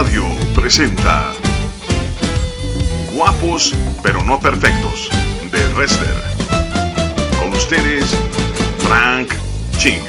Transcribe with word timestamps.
Radio 0.00 0.24
presenta 0.54 1.34
Guapos 3.14 3.74
pero 4.02 4.24
no 4.24 4.40
perfectos 4.40 5.10
de 5.52 5.74
Wrestler. 5.74 6.14
Con 7.38 7.52
ustedes, 7.52 8.06
Frank 8.78 9.28
Ching. 9.76 10.00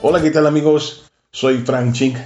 Hola, 0.00 0.22
¿qué 0.22 0.30
tal 0.30 0.46
amigos? 0.46 1.10
Soy 1.32 1.58
Frank 1.66 1.92
Ching. 1.92 2.16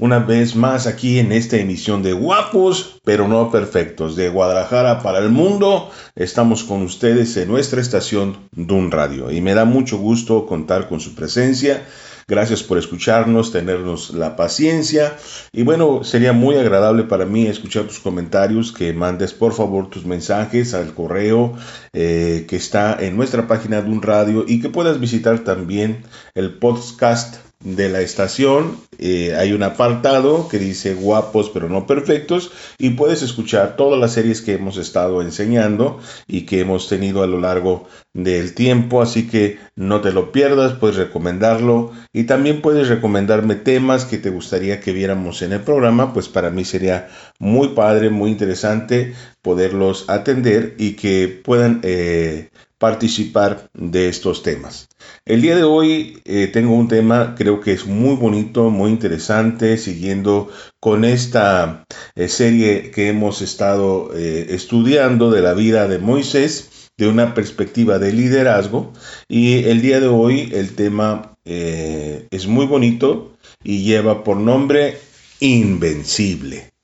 Una 0.00 0.18
vez 0.18 0.56
más 0.56 0.88
aquí 0.88 1.20
en 1.20 1.30
esta 1.30 1.58
emisión 1.58 2.02
de 2.02 2.12
Guapos 2.12 2.98
pero 3.04 3.28
no 3.28 3.48
perfectos 3.52 4.16
de 4.16 4.30
Guadalajara 4.30 5.00
para 5.00 5.20
el 5.20 5.28
mundo. 5.28 5.92
Estamos 6.16 6.64
con 6.64 6.82
ustedes 6.82 7.36
en 7.36 7.46
nuestra 7.46 7.80
estación 7.80 8.48
Dun 8.50 8.90
Radio 8.90 9.30
y 9.30 9.40
me 9.40 9.54
da 9.54 9.64
mucho 9.64 9.96
gusto 9.98 10.44
contar 10.44 10.88
con 10.88 10.98
su 10.98 11.14
presencia 11.14 11.84
Gracias 12.28 12.64
por 12.64 12.76
escucharnos, 12.76 13.52
tenernos 13.52 14.10
la 14.10 14.34
paciencia. 14.34 15.16
Y 15.52 15.62
bueno, 15.62 16.02
sería 16.02 16.32
muy 16.32 16.56
agradable 16.56 17.04
para 17.04 17.24
mí 17.24 17.46
escuchar 17.46 17.84
tus 17.84 18.00
comentarios, 18.00 18.72
que 18.72 18.92
mandes 18.92 19.32
por 19.32 19.52
favor 19.52 19.90
tus 19.90 20.04
mensajes 20.04 20.74
al 20.74 20.92
correo 20.92 21.56
eh, 21.92 22.44
que 22.48 22.56
está 22.56 22.96
en 22.98 23.16
nuestra 23.16 23.46
página 23.46 23.80
de 23.80 23.90
un 23.90 24.02
radio 24.02 24.44
y 24.44 24.60
que 24.60 24.68
puedas 24.68 24.98
visitar 24.98 25.44
también 25.44 26.02
el 26.34 26.58
podcast 26.58 27.45
de 27.66 27.88
la 27.88 28.00
estación 28.00 28.78
eh, 28.98 29.34
hay 29.34 29.52
un 29.52 29.64
apartado 29.64 30.46
que 30.48 30.60
dice 30.60 30.94
guapos 30.94 31.50
pero 31.50 31.68
no 31.68 31.84
perfectos 31.84 32.52
y 32.78 32.90
puedes 32.90 33.22
escuchar 33.22 33.74
todas 33.74 33.98
las 33.98 34.12
series 34.12 34.40
que 34.40 34.52
hemos 34.52 34.76
estado 34.76 35.20
enseñando 35.20 35.98
y 36.28 36.42
que 36.42 36.60
hemos 36.60 36.88
tenido 36.88 37.24
a 37.24 37.26
lo 37.26 37.40
largo 37.40 37.88
del 38.14 38.54
tiempo 38.54 39.02
así 39.02 39.26
que 39.26 39.58
no 39.74 40.00
te 40.00 40.12
lo 40.12 40.30
pierdas 40.30 40.74
puedes 40.74 40.96
recomendarlo 40.96 41.90
y 42.12 42.24
también 42.24 42.62
puedes 42.62 42.86
recomendarme 42.86 43.56
temas 43.56 44.04
que 44.04 44.18
te 44.18 44.30
gustaría 44.30 44.78
que 44.78 44.92
viéramos 44.92 45.42
en 45.42 45.52
el 45.52 45.60
programa 45.60 46.12
pues 46.12 46.28
para 46.28 46.50
mí 46.50 46.64
sería 46.64 47.08
muy 47.40 47.70
padre 47.70 48.10
muy 48.10 48.30
interesante 48.30 49.12
poderlos 49.42 50.08
atender 50.08 50.76
y 50.78 50.92
que 50.92 51.40
puedan 51.44 51.80
eh, 51.82 52.50
participar 52.78 53.70
de 53.74 54.08
estos 54.08 54.42
temas. 54.42 54.88
El 55.24 55.42
día 55.42 55.56
de 55.56 55.64
hoy 55.64 56.20
eh, 56.24 56.48
tengo 56.52 56.74
un 56.74 56.88
tema, 56.88 57.34
creo 57.36 57.60
que 57.60 57.72
es 57.72 57.86
muy 57.86 58.16
bonito, 58.16 58.70
muy 58.70 58.90
interesante, 58.90 59.78
siguiendo 59.78 60.50
con 60.80 61.04
esta 61.04 61.84
eh, 62.14 62.28
serie 62.28 62.90
que 62.90 63.08
hemos 63.08 63.40
estado 63.40 64.10
eh, 64.14 64.48
estudiando 64.50 65.30
de 65.30 65.42
la 65.42 65.54
vida 65.54 65.88
de 65.88 65.98
Moisés, 65.98 66.90
de 66.98 67.08
una 67.08 67.34
perspectiva 67.34 67.98
de 67.98 68.12
liderazgo. 68.12 68.92
Y 69.28 69.64
el 69.64 69.80
día 69.80 70.00
de 70.00 70.08
hoy 70.08 70.50
el 70.52 70.74
tema 70.74 71.32
es 71.44 72.48
muy 72.48 72.66
bonito 72.66 73.36
y 73.62 73.84
lleva 73.84 74.24
por 74.24 74.36
nombre 74.36 74.98
Invencible. 75.38 76.75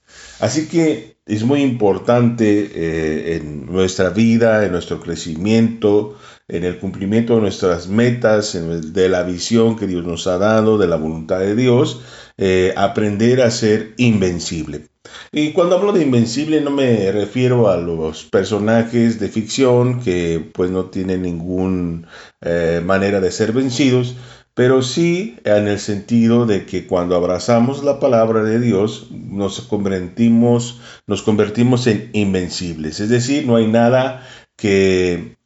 Así 0.43 0.67
que 0.67 1.19
es 1.25 1.45
muy 1.45 1.63
importante 1.63 2.69
eh, 2.75 3.37
en 3.37 3.65
nuestra 3.67 4.11
vida, 4.11 4.67
en 4.67 4.73
nuestro 4.73 4.99
crecimiento, 5.01 6.19
en 6.49 6.65
el 6.65 6.81
cumplimiento 6.81 7.37
de 7.37 7.43
nuestras 7.43 7.87
metas, 7.87 8.59
de 8.93 9.09
la 9.09 9.23
visión 9.23 9.77
que 9.77 9.87
Dios 9.87 10.05
nos 10.05 10.27
ha 10.27 10.39
dado, 10.39 10.79
de 10.79 10.89
la 10.89 10.97
voluntad 10.97 11.39
de 11.39 11.55
Dios, 11.55 12.01
eh, 12.39 12.75
aprender 12.77 13.41
a 13.41 13.53
ser 13.53 13.95
invencible. 13.99 14.89
Y 15.31 15.53
cuando 15.53 15.77
hablo 15.77 15.93
de 15.93 16.03
invencible 16.03 16.61
no 16.61 16.71
me 16.71 17.13
refiero 17.13 17.69
a 17.69 17.77
los 17.77 18.25
personajes 18.25 19.21
de 19.21 19.29
ficción 19.29 20.01
que 20.01 20.51
pues 20.53 20.73
no 20.73 20.87
tienen 20.87 21.23
ninguna 21.23 22.09
eh, 22.41 22.83
manera 22.85 23.21
de 23.21 23.31
ser 23.31 23.53
vencidos, 23.53 24.17
pero 24.55 24.83
sí 24.83 25.39
en 25.45 25.67
el 25.69 25.79
sentido 25.79 26.47
de 26.47 26.67
que 26.67 26.87
cuando 26.87 27.17
abrazamos 27.17 27.83
la 27.83 27.99
palabra 28.01 28.43
de 28.43 28.61
Dios 28.61 29.09
nos 29.11 29.61
convertimos, 29.63 30.81
nos 31.07 31.23
convertimos 31.23 31.87
en 31.87 32.11
invencibles. 32.13 33.01
Es 33.01 33.09
decir, 33.09 33.47
no 33.47 33.57
hay 33.57 33.67
nada 33.67 34.27
que, 34.57 35.37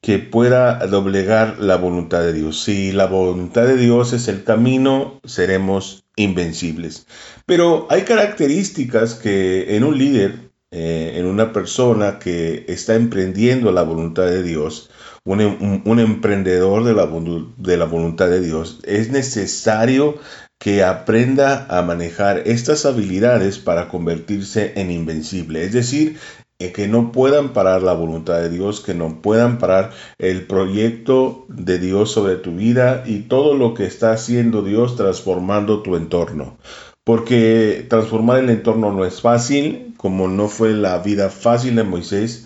que 0.00 0.18
pueda 0.18 0.84
doblegar 0.86 1.58
la 1.60 1.76
voluntad 1.76 2.22
de 2.22 2.32
Dios. 2.32 2.62
Si 2.62 2.90
la 2.90 3.06
voluntad 3.06 3.66
de 3.66 3.76
Dios 3.76 4.12
es 4.12 4.26
el 4.26 4.42
camino, 4.42 5.20
seremos 5.24 6.04
invencibles. 6.16 7.06
Pero 7.46 7.86
hay 7.88 8.02
características 8.02 9.14
que 9.14 9.76
en 9.76 9.84
un 9.84 9.96
líder, 9.96 10.50
eh, 10.72 11.12
en 11.16 11.26
una 11.26 11.52
persona 11.52 12.18
que 12.18 12.64
está 12.66 12.96
emprendiendo 12.96 13.70
la 13.70 13.82
voluntad 13.82 14.26
de 14.26 14.42
Dios, 14.42 14.90
un, 15.26 15.98
emprendedor 15.98 16.84
de 16.84 16.94
la, 16.94 17.08
de 17.58 17.76
la 17.76 17.84
voluntad 17.84 18.28
de 18.28 18.40
Dios, 18.40 18.80
es 18.84 19.10
necesario 19.10 20.16
que 20.58 20.82
aprenda 20.82 21.66
a 21.68 21.82
manejar 21.82 22.42
estas 22.46 22.86
habilidades 22.86 23.58
para 23.58 23.88
convertirse 23.88 24.72
en 24.76 24.90
invencible. 24.90 25.64
Es 25.64 25.72
decir, 25.72 26.16
eh, 26.58 26.72
que 26.72 26.88
no 26.88 27.12
puedan 27.12 27.52
parar 27.52 27.82
la 27.82 27.92
voluntad 27.92 28.40
de 28.40 28.48
Dios, 28.48 28.80
que 28.80 28.94
no 28.94 29.20
puedan 29.20 29.58
parar 29.58 29.90
el 30.16 30.46
proyecto 30.46 31.44
de 31.48 31.78
Dios 31.78 32.12
sobre 32.12 32.36
tu 32.36 32.52
vida 32.52 33.02
y 33.04 33.24
todo 33.24 33.54
lo 33.54 33.74
que 33.74 33.84
está 33.84 34.12
haciendo 34.12 34.62
Dios 34.62 34.96
transformando 34.96 35.82
tu 35.82 35.96
entorno. 35.96 36.56
Porque 37.04 37.84
transformar 37.88 38.38
el 38.38 38.50
entorno 38.50 38.90
no 38.92 39.04
es 39.04 39.20
fácil, 39.20 39.94
como 39.96 40.28
no 40.28 40.48
fue 40.48 40.72
la 40.72 40.98
vida 40.98 41.30
fácil 41.30 41.76
de 41.76 41.84
Moisés, 41.84 42.45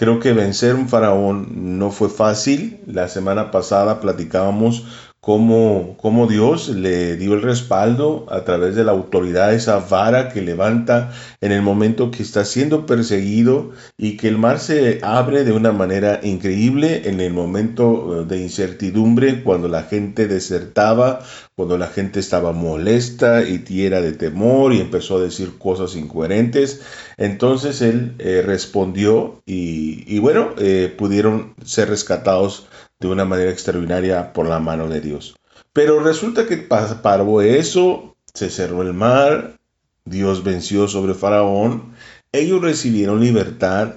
Creo 0.00 0.18
que 0.18 0.32
vencer 0.32 0.76
un 0.76 0.88
faraón 0.88 1.78
no 1.78 1.90
fue 1.90 2.08
fácil. 2.08 2.80
La 2.86 3.06
semana 3.06 3.50
pasada 3.50 4.00
platicábamos 4.00 4.86
cómo, 5.20 5.98
cómo, 5.98 6.26
Dios 6.26 6.70
le 6.70 7.18
dio 7.18 7.34
el 7.34 7.42
respaldo 7.42 8.24
a 8.30 8.42
través 8.44 8.74
de 8.74 8.84
la 8.84 8.92
autoridad, 8.92 9.52
esa 9.52 9.78
vara 9.78 10.30
que 10.30 10.40
levanta 10.40 11.12
en 11.42 11.52
el 11.52 11.60
momento 11.60 12.10
que 12.10 12.22
está 12.22 12.46
siendo 12.46 12.86
perseguido 12.86 13.72
y 13.98 14.16
que 14.16 14.28
el 14.28 14.38
mar 14.38 14.58
se 14.58 15.00
abre 15.02 15.44
de 15.44 15.52
una 15.52 15.72
manera 15.72 16.20
increíble 16.22 17.02
en 17.04 17.20
el 17.20 17.34
momento 17.34 18.22
eh, 18.22 18.24
de 18.24 18.40
incertidumbre, 18.40 19.42
cuando 19.42 19.68
la 19.68 19.82
gente 19.82 20.26
desertaba, 20.26 21.20
cuando 21.60 21.76
la 21.76 21.88
gente 21.88 22.20
estaba 22.20 22.52
molesta 22.52 23.42
y 23.42 23.84
era 23.84 24.00
de 24.00 24.12
temor 24.12 24.72
y 24.72 24.80
empezó 24.80 25.18
a 25.18 25.20
decir 25.20 25.58
cosas 25.58 25.94
incoherentes. 25.94 26.80
Entonces 27.18 27.82
él 27.82 28.14
eh, 28.18 28.40
respondió 28.42 29.42
y, 29.44 30.18
bueno, 30.20 30.54
eh, 30.56 30.90
pudieron 30.96 31.54
ser 31.62 31.90
rescatados 31.90 32.66
de 32.98 33.08
una 33.08 33.26
manera 33.26 33.50
extraordinaria 33.50 34.32
por 34.32 34.48
la 34.48 34.58
mano 34.58 34.88
de 34.88 35.02
Dios. 35.02 35.36
Pero 35.74 36.00
resulta 36.00 36.46
que 36.46 36.56
paró 36.56 37.42
eso, 37.42 38.16
se 38.32 38.48
cerró 38.48 38.80
el 38.80 38.94
mar, 38.94 39.58
Dios 40.06 40.42
venció 40.42 40.88
sobre 40.88 41.12
Faraón, 41.12 41.92
ellos 42.32 42.62
recibieron 42.62 43.20
libertad 43.20 43.96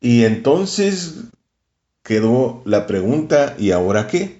y 0.00 0.24
entonces 0.24 1.26
quedó 2.02 2.60
la 2.64 2.88
pregunta, 2.88 3.54
¿y 3.56 3.70
ahora 3.70 4.08
qué? 4.08 4.37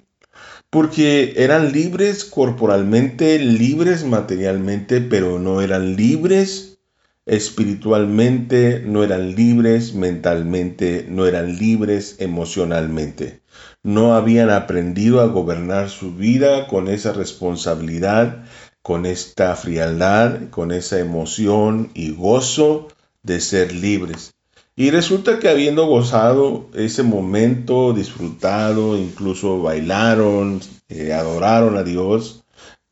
Porque 0.69 1.33
eran 1.37 1.71
libres 1.71 2.25
corporalmente, 2.25 3.39
libres 3.39 4.03
materialmente, 4.03 5.01
pero 5.01 5.39
no 5.39 5.61
eran 5.61 5.95
libres 5.95 6.79
espiritualmente, 7.25 8.81
no 8.85 9.03
eran 9.03 9.35
libres 9.35 9.93
mentalmente, 9.93 11.05
no 11.09 11.25
eran 11.25 11.57
libres 11.57 12.15
emocionalmente. 12.19 13.41
No 13.83 14.13
habían 14.13 14.49
aprendido 14.49 15.21
a 15.21 15.27
gobernar 15.27 15.89
su 15.89 16.15
vida 16.15 16.67
con 16.67 16.87
esa 16.87 17.13
responsabilidad, 17.13 18.43
con 18.81 19.05
esta 19.05 19.55
frialdad, 19.55 20.49
con 20.49 20.71
esa 20.71 20.99
emoción 20.99 21.91
y 21.93 22.11
gozo 22.11 22.87
de 23.23 23.39
ser 23.41 23.73
libres. 23.73 24.33
Y 24.79 24.91
resulta 24.91 25.39
que 25.39 25.49
habiendo 25.49 25.87
gozado 25.87 26.69
ese 26.73 27.03
momento, 27.03 27.91
disfrutado, 27.91 28.97
incluso 28.97 29.61
bailaron, 29.61 30.61
eh, 30.87 31.11
adoraron 31.11 31.75
a 31.75 31.83
Dios 31.83 32.45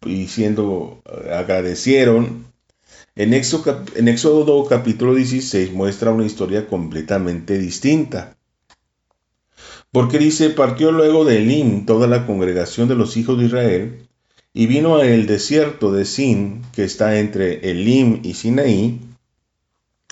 y 0.05 0.27
siendo 0.27 1.01
eh, 1.05 1.33
agradecieron, 1.33 2.45
en 3.15 3.33
Éxodo, 3.33 3.85
en 3.95 4.09
Éxodo 4.09 4.65
capítulo 4.65 5.15
16 5.15 5.71
muestra 5.71 6.11
una 6.11 6.25
historia 6.25 6.67
completamente 6.67 7.57
distinta. 7.57 8.35
Porque 9.89 10.19
dice, 10.19 10.49
partió 10.49 10.91
luego 10.91 11.23
de 11.23 11.37
Elim 11.37 11.85
toda 11.85 12.07
la 12.07 12.25
congregación 12.25 12.89
de 12.89 12.95
los 12.95 13.15
hijos 13.15 13.39
de 13.39 13.45
Israel, 13.45 14.09
y 14.53 14.67
vino 14.67 14.97
al 14.97 15.25
desierto 15.25 15.93
de 15.93 16.03
Sin, 16.03 16.63
que 16.73 16.83
está 16.83 17.17
entre 17.17 17.71
Elim 17.71 18.19
y 18.23 18.33
Sinaí, 18.33 18.99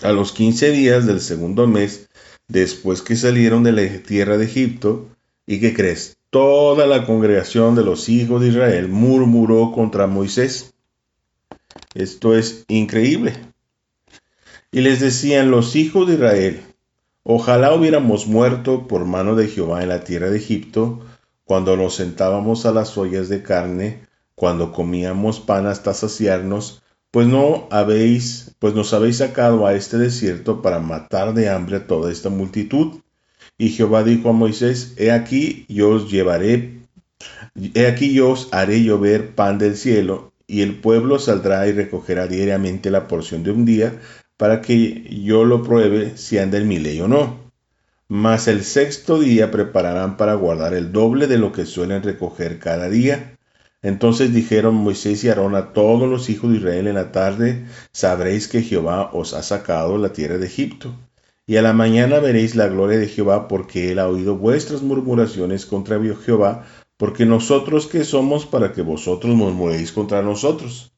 a 0.06 0.14
los 0.14 0.32
quince 0.32 0.72
días 0.72 1.06
del 1.06 1.20
segundo 1.20 1.68
mes, 1.68 2.10
después 2.48 3.02
que 3.02 3.16
salieron 3.16 3.64
de 3.64 3.72
la 3.72 4.04
tierra 4.04 4.38
de 4.38 4.46
Egipto, 4.46 5.10
¿y 5.48 5.60
que 5.60 5.74
crees? 5.74 6.18
Toda 6.30 6.86
la 6.86 7.06
congregación 7.06 7.76
de 7.76 7.84
los 7.84 8.08
hijos 8.10 8.42
de 8.42 8.50
Israel 8.50 8.88
murmuró 8.88 9.72
contra 9.72 10.06
Moisés. 10.06 10.74
Esto 11.94 12.36
es 12.36 12.66
increíble. 12.68 13.34
Y 14.72 14.82
les 14.82 15.00
decían 15.00 15.50
los 15.50 15.76
hijos 15.76 16.08
de 16.08 16.16
Israel, 16.16 16.62
ojalá 17.24 17.74
hubiéramos 17.74 18.28
muerto 18.28 18.88
por 18.88 19.06
mano 19.06 19.36
de 19.36 19.48
Jehová 19.48 19.82
en 19.82 19.90
la 19.90 20.04
tierra 20.04 20.30
de 20.30 20.38
Egipto, 20.38 21.06
cuando 21.46 21.78
nos 21.78 21.96
sentábamos 21.96 22.66
a 22.66 22.72
las 22.72 22.98
ollas 22.98 23.30
de 23.30 23.42
carne, 23.42 24.02
cuando 24.36 24.72
comíamos 24.72 25.40
pan 25.40 25.66
hasta 25.66 25.94
saciarnos, 25.94 26.84
pues 27.16 27.28
no 27.28 27.70
habéis, 27.72 28.58
pues 28.60 28.74
nos 28.74 28.94
habéis 28.94 29.20
sacado 29.20 29.66
a 29.66 29.74
este 29.74 29.98
desierto 29.98 30.62
para 30.62 30.80
matar 30.80 31.34
de 31.34 31.48
hambre 31.48 31.78
a 31.78 31.88
toda 31.88 32.12
esta 32.12 32.28
multitud. 32.30 33.00
Y 33.58 33.70
Jehová 33.70 34.04
dijo 34.04 34.28
a 34.28 34.34
Moisés, 34.34 34.96
he 34.98 35.12
aquí 35.12 35.66
yo 35.70 35.92
os 35.92 36.12
llevaré, 36.12 36.82
he 37.74 37.88
aquí 37.88 38.14
yo 38.14 38.32
os 38.32 38.50
haré 38.52 38.84
llover 38.84 39.34
pan 39.34 39.58
del 39.58 39.78
cielo, 39.78 40.34
y 40.46 40.60
el 40.60 40.82
pueblo 40.82 41.18
saldrá 41.18 41.66
y 41.70 41.72
recogerá 41.72 42.28
diariamente 42.28 42.92
la 42.92 43.08
porción 43.08 43.44
de 43.44 43.52
un 43.52 43.64
día, 43.64 43.98
para 44.36 44.60
que 44.60 45.08
yo 45.24 45.46
lo 45.46 45.64
pruebe 45.64 46.18
si 46.18 46.38
anda 46.38 46.58
en 46.58 46.68
mi 46.68 46.80
ley 46.80 47.00
o 47.00 47.08
no. 47.08 47.50
Mas 48.10 48.50
el 48.50 48.66
sexto 48.66 49.22
día 49.22 49.52
prepararán 49.52 50.18
para 50.18 50.34
guardar 50.34 50.74
el 50.74 50.92
doble 50.92 51.28
de 51.28 51.38
lo 51.38 51.54
que 51.54 51.66
suelen 51.66 52.04
recoger 52.04 52.60
cada 52.60 52.90
día. 52.90 53.35
Entonces 53.86 54.34
dijeron 54.34 54.74
Moisés 54.74 55.24
y 55.24 55.30
Aarón 55.30 55.54
a 55.54 55.72
todos 55.72 56.10
los 56.10 56.28
hijos 56.32 56.50
de 56.50 56.58
Israel 56.58 56.88
en 56.88 56.96
la 56.96 57.12
tarde, 57.12 57.68
sabréis 57.92 58.48
que 58.48 58.64
Jehová 58.64 59.12
os 59.14 59.36
ha 59.36 59.44
sacado 59.44 60.00
la 60.00 60.12
tierra 60.12 60.40
de 60.40 60.48
Egipto. 60.48 60.92
Y 61.46 61.58
a 61.58 61.62
la 61.62 61.72
mañana 61.72 62.18
veréis 62.18 62.56
la 62.56 62.68
gloria 62.68 62.98
de 62.98 63.08
Jehová, 63.08 63.48
porque 63.48 63.92
él 63.92 64.00
ha 64.00 64.08
oído 64.08 64.38
vuestras 64.38 64.82
murmuraciones 64.82 65.68
contra 65.68 66.00
Jehová, 66.02 66.66
porque 66.98 67.28
nosotros 67.28 67.86
que 67.86 68.04
somos 68.06 68.48
para 68.48 68.72
que 68.72 68.82
vosotros 68.82 69.36
murmuréis 69.36 69.92
contra 69.92 70.24
nosotros. 70.24 70.92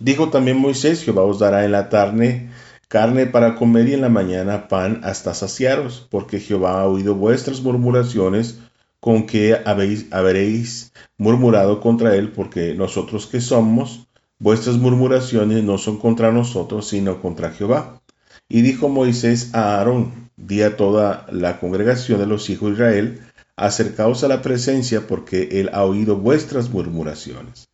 Dijo 0.00 0.30
también 0.30 0.56
Moisés, 0.56 1.04
Jehová 1.04 1.22
os 1.22 1.38
dará 1.38 1.64
en 1.64 1.70
la 1.70 1.88
tarde 1.88 2.50
carne 2.88 3.26
para 3.26 3.54
comer 3.54 3.88
y 3.88 3.94
en 3.94 4.00
la 4.00 4.08
mañana 4.08 4.66
pan 4.66 5.02
hasta 5.04 5.34
saciaros, 5.34 6.04
porque 6.10 6.40
Jehová 6.40 6.80
ha 6.80 6.88
oído 6.88 7.14
vuestras 7.14 7.60
murmuraciones 7.60 8.58
con 9.04 9.26
que 9.26 9.54
habéis, 9.66 10.06
habréis 10.12 10.90
murmurado 11.18 11.78
contra 11.78 12.16
él, 12.16 12.32
porque 12.32 12.72
nosotros 12.72 13.26
que 13.26 13.42
somos, 13.42 14.08
vuestras 14.38 14.78
murmuraciones 14.78 15.62
no 15.62 15.76
son 15.76 15.98
contra 15.98 16.32
nosotros, 16.32 16.88
sino 16.88 17.20
contra 17.20 17.50
Jehová. 17.50 18.00
Y 18.48 18.62
dijo 18.62 18.88
Moisés 18.88 19.54
a 19.54 19.76
Aarón, 19.76 20.30
di 20.38 20.62
a 20.62 20.78
toda 20.78 21.26
la 21.30 21.60
congregación 21.60 22.18
de 22.18 22.24
los 22.24 22.48
hijos 22.48 22.70
de 22.70 22.74
Israel, 22.76 23.20
acercaos 23.56 24.24
a 24.24 24.28
la 24.28 24.40
presencia, 24.40 25.06
porque 25.06 25.60
él 25.60 25.68
ha 25.74 25.84
oído 25.84 26.16
vuestras 26.16 26.70
murmuraciones. 26.70 27.68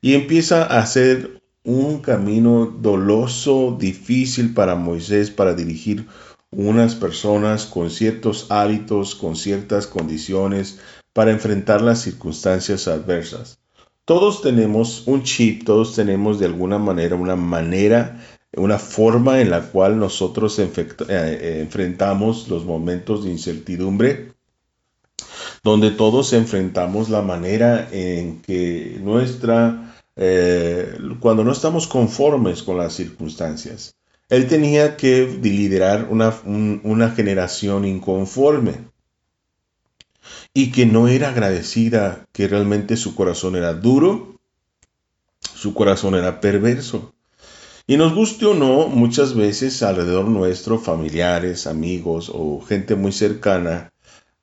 Y 0.00 0.14
empieza 0.14 0.62
a 0.62 0.78
hacer 0.78 1.42
un 1.64 1.98
camino 1.98 2.64
doloso, 2.64 3.76
difícil 3.76 4.54
para 4.54 4.76
Moisés 4.76 5.32
para 5.32 5.52
dirigir 5.52 6.06
unas 6.56 6.94
personas 6.94 7.66
con 7.66 7.90
ciertos 7.90 8.46
hábitos, 8.50 9.14
con 9.14 9.36
ciertas 9.36 9.86
condiciones, 9.86 10.78
para 11.12 11.30
enfrentar 11.30 11.82
las 11.82 12.00
circunstancias 12.00 12.88
adversas. 12.88 13.58
Todos 14.06 14.40
tenemos 14.40 15.06
un 15.06 15.22
chip, 15.22 15.64
todos 15.64 15.94
tenemos 15.94 16.38
de 16.38 16.46
alguna 16.46 16.78
manera 16.78 17.16
una 17.16 17.36
manera, 17.36 18.24
una 18.56 18.78
forma 18.78 19.40
en 19.40 19.50
la 19.50 19.62
cual 19.62 19.98
nosotros 19.98 20.58
eh, 20.58 21.60
enfrentamos 21.60 22.48
los 22.48 22.64
momentos 22.64 23.24
de 23.24 23.30
incertidumbre, 23.30 24.32
donde 25.62 25.90
todos 25.90 26.32
enfrentamos 26.32 27.10
la 27.10 27.20
manera 27.20 27.88
en 27.90 28.40
que 28.40 28.98
nuestra 29.02 29.94
eh, 30.16 30.96
cuando 31.20 31.44
no 31.44 31.52
estamos 31.52 31.86
conformes 31.86 32.62
con 32.62 32.78
las 32.78 32.94
circunstancias. 32.94 33.95
Él 34.28 34.48
tenía 34.48 34.96
que 34.96 35.26
liderar 35.42 36.08
una, 36.10 36.34
una 36.44 37.10
generación 37.10 37.84
inconforme 37.84 38.74
y 40.52 40.72
que 40.72 40.86
no 40.86 41.08
era 41.08 41.28
agradecida, 41.28 42.26
que 42.32 42.48
realmente 42.48 42.96
su 42.96 43.14
corazón 43.14 43.56
era 43.56 43.74
duro, 43.74 44.40
su 45.54 45.74
corazón 45.74 46.14
era 46.14 46.40
perverso. 46.40 47.12
Y 47.86 47.96
nos 47.96 48.14
guste 48.14 48.46
o 48.46 48.54
no, 48.54 48.88
muchas 48.88 49.34
veces 49.34 49.82
alrededor 49.82 50.26
nuestro, 50.26 50.78
familiares, 50.78 51.68
amigos 51.68 52.32
o 52.34 52.60
gente 52.60 52.96
muy 52.96 53.12
cercana, 53.12 53.92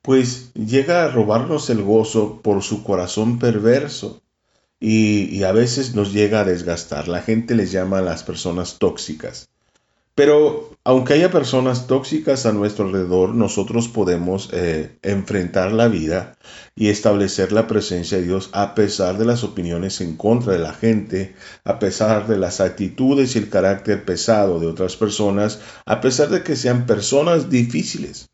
pues 0.00 0.52
llega 0.54 1.04
a 1.04 1.08
robarnos 1.08 1.68
el 1.68 1.82
gozo 1.82 2.40
por 2.42 2.62
su 2.62 2.82
corazón 2.82 3.38
perverso 3.38 4.22
y, 4.80 5.42
a 5.44 5.52
veces 5.52 5.94
nos 5.94 6.12
llega 6.12 6.40
a 6.40 6.44
desgastar. 6.44 7.08
La 7.08 7.22
gente 7.22 7.54
les 7.54 7.72
llama 7.72 7.98
a 7.98 8.02
las 8.02 8.22
personas 8.22 8.78
tóxicas. 8.78 9.48
Pero 10.14 10.70
aunque 10.84 11.14
haya 11.14 11.30
personas 11.30 11.86
tóxicas 11.86 12.46
a 12.46 12.52
nuestro 12.52 12.86
alrededor, 12.86 13.34
nosotros 13.34 13.88
podemos 13.88 14.48
eh, 14.52 14.96
enfrentar 15.02 15.72
la 15.72 15.88
vida 15.88 16.36
y 16.76 16.88
establecer 16.88 17.50
la 17.52 17.66
presencia 17.66 18.18
de 18.18 18.24
Dios 18.24 18.50
a 18.52 18.74
pesar 18.74 19.18
de 19.18 19.24
las 19.24 19.42
opiniones 19.42 20.00
en 20.00 20.16
contra 20.16 20.52
de 20.52 20.60
la 20.60 20.74
gente, 20.74 21.34
a 21.64 21.78
pesar 21.78 22.28
de 22.28 22.36
las 22.36 22.60
actitudes 22.60 23.34
y 23.34 23.38
el 23.38 23.48
carácter 23.48 24.04
pesado 24.04 24.60
de 24.60 24.66
otras 24.66 24.96
personas, 24.96 25.60
a 25.86 26.00
pesar 26.00 26.28
de 26.28 26.42
que 26.42 26.54
sean 26.54 26.86
personas 26.86 27.50
difíciles. 27.50 28.28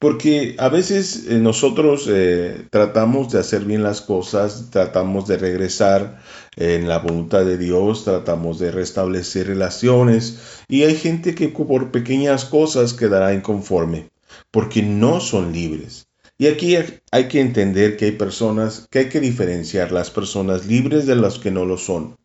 Porque 0.00 0.56
a 0.58 0.70
veces 0.70 1.26
eh, 1.28 1.34
nosotros 1.40 2.08
eh, 2.08 2.66
tratamos 2.70 3.30
de 3.30 3.38
hacer 3.38 3.66
bien 3.66 3.82
las 3.82 4.00
cosas, 4.00 4.70
tratamos 4.70 5.28
de 5.28 5.36
regresar 5.36 6.22
en 6.56 6.88
la 6.88 7.00
voluntad 7.00 7.44
de 7.44 7.58
Dios, 7.58 8.04
tratamos 8.04 8.58
de 8.58 8.70
restablecer 8.70 9.48
relaciones 9.48 10.64
y 10.68 10.84
hay 10.84 10.96
gente 10.96 11.34
que 11.34 11.50
por 11.50 11.90
pequeñas 11.90 12.46
cosas 12.46 12.94
quedará 12.94 13.34
inconforme 13.34 14.08
porque 14.50 14.82
no 14.82 15.20
son 15.20 15.52
libres. 15.52 16.08
Y 16.38 16.46
aquí 16.46 16.78
hay 17.10 17.28
que 17.28 17.42
entender 17.42 17.98
que 17.98 18.06
hay 18.06 18.12
personas, 18.12 18.88
que 18.90 19.00
hay 19.00 19.08
que 19.10 19.20
diferenciar 19.20 19.92
las 19.92 20.10
personas 20.10 20.64
libres 20.64 21.04
de 21.04 21.16
las 21.16 21.38
que 21.38 21.50
no 21.50 21.66
lo 21.66 21.76
son. 21.76 22.16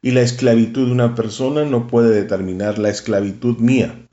Y 0.00 0.12
la 0.12 0.20
esclavitud 0.20 0.86
de 0.86 0.92
una 0.92 1.16
persona 1.16 1.64
no 1.64 1.88
puede 1.88 2.14
determinar 2.14 2.78
la 2.78 2.90
esclavitud 2.90 3.58
mía 3.58 4.03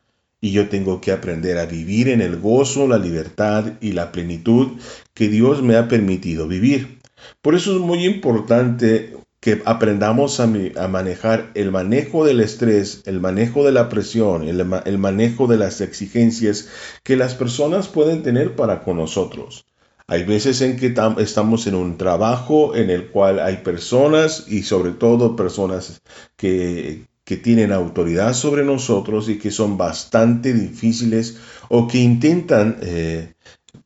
y 0.41 0.51
yo 0.51 0.67
tengo 0.67 0.99
que 0.99 1.11
aprender 1.11 1.59
a 1.59 1.67
vivir 1.67 2.09
en 2.09 2.19
el 2.19 2.39
gozo, 2.39 2.87
la 2.87 2.97
libertad 2.97 3.73
y 3.79 3.91
la 3.91 4.11
plenitud 4.11 4.79
que 5.13 5.29
Dios 5.29 5.61
me 5.61 5.75
ha 5.77 5.87
permitido 5.87 6.47
vivir. 6.47 6.99
Por 7.41 7.53
eso 7.53 7.75
es 7.75 7.79
muy 7.79 8.03
importante 8.05 9.13
que 9.39 9.61
aprendamos 9.65 10.39
a, 10.39 10.47
manejar 10.47 11.51
el 11.55 11.71
manejo 11.71 12.25
del 12.25 12.41
estrés, 12.41 13.01
el 13.05 13.19
manejo 13.19 13.63
de 13.63 13.71
la 13.71 13.89
presión, 13.89 14.47
el, 14.47 14.97
manejo 14.97 15.47
de 15.47 15.57
las 15.57 15.81
exigencias 15.81 16.69
que 17.03 17.15
las 17.15 17.35
personas 17.35 17.87
pueden 17.87 18.23
tener 18.23 18.55
para 18.55 18.83
con 18.83 18.97
nosotros. 18.97 19.65
Hay 20.07 20.25
veces 20.25 20.61
en 20.61 20.77
que 20.77 20.93
estamos 21.17 21.67
en 21.67 21.75
un 21.75 21.97
trabajo 21.97 22.75
en 22.75 22.89
el 22.89 23.07
cual 23.07 23.39
hay 23.39 23.57
personas 23.57 24.45
y 24.47 24.63
sobre 24.63 24.91
todo 24.91 25.35
personas 25.35 26.01
que, 26.35 27.05
que 27.23 27.37
tienen 27.37 27.71
autoridad 27.71 28.33
sobre 28.33 28.63
nosotros 28.63 29.29
y 29.29 29.37
que 29.37 29.51
son 29.51 29.77
bastante 29.77 30.53
difíciles 30.53 31.37
o 31.69 31.87
que 31.87 31.99
intentan 31.99 32.77
eh, 32.81 33.33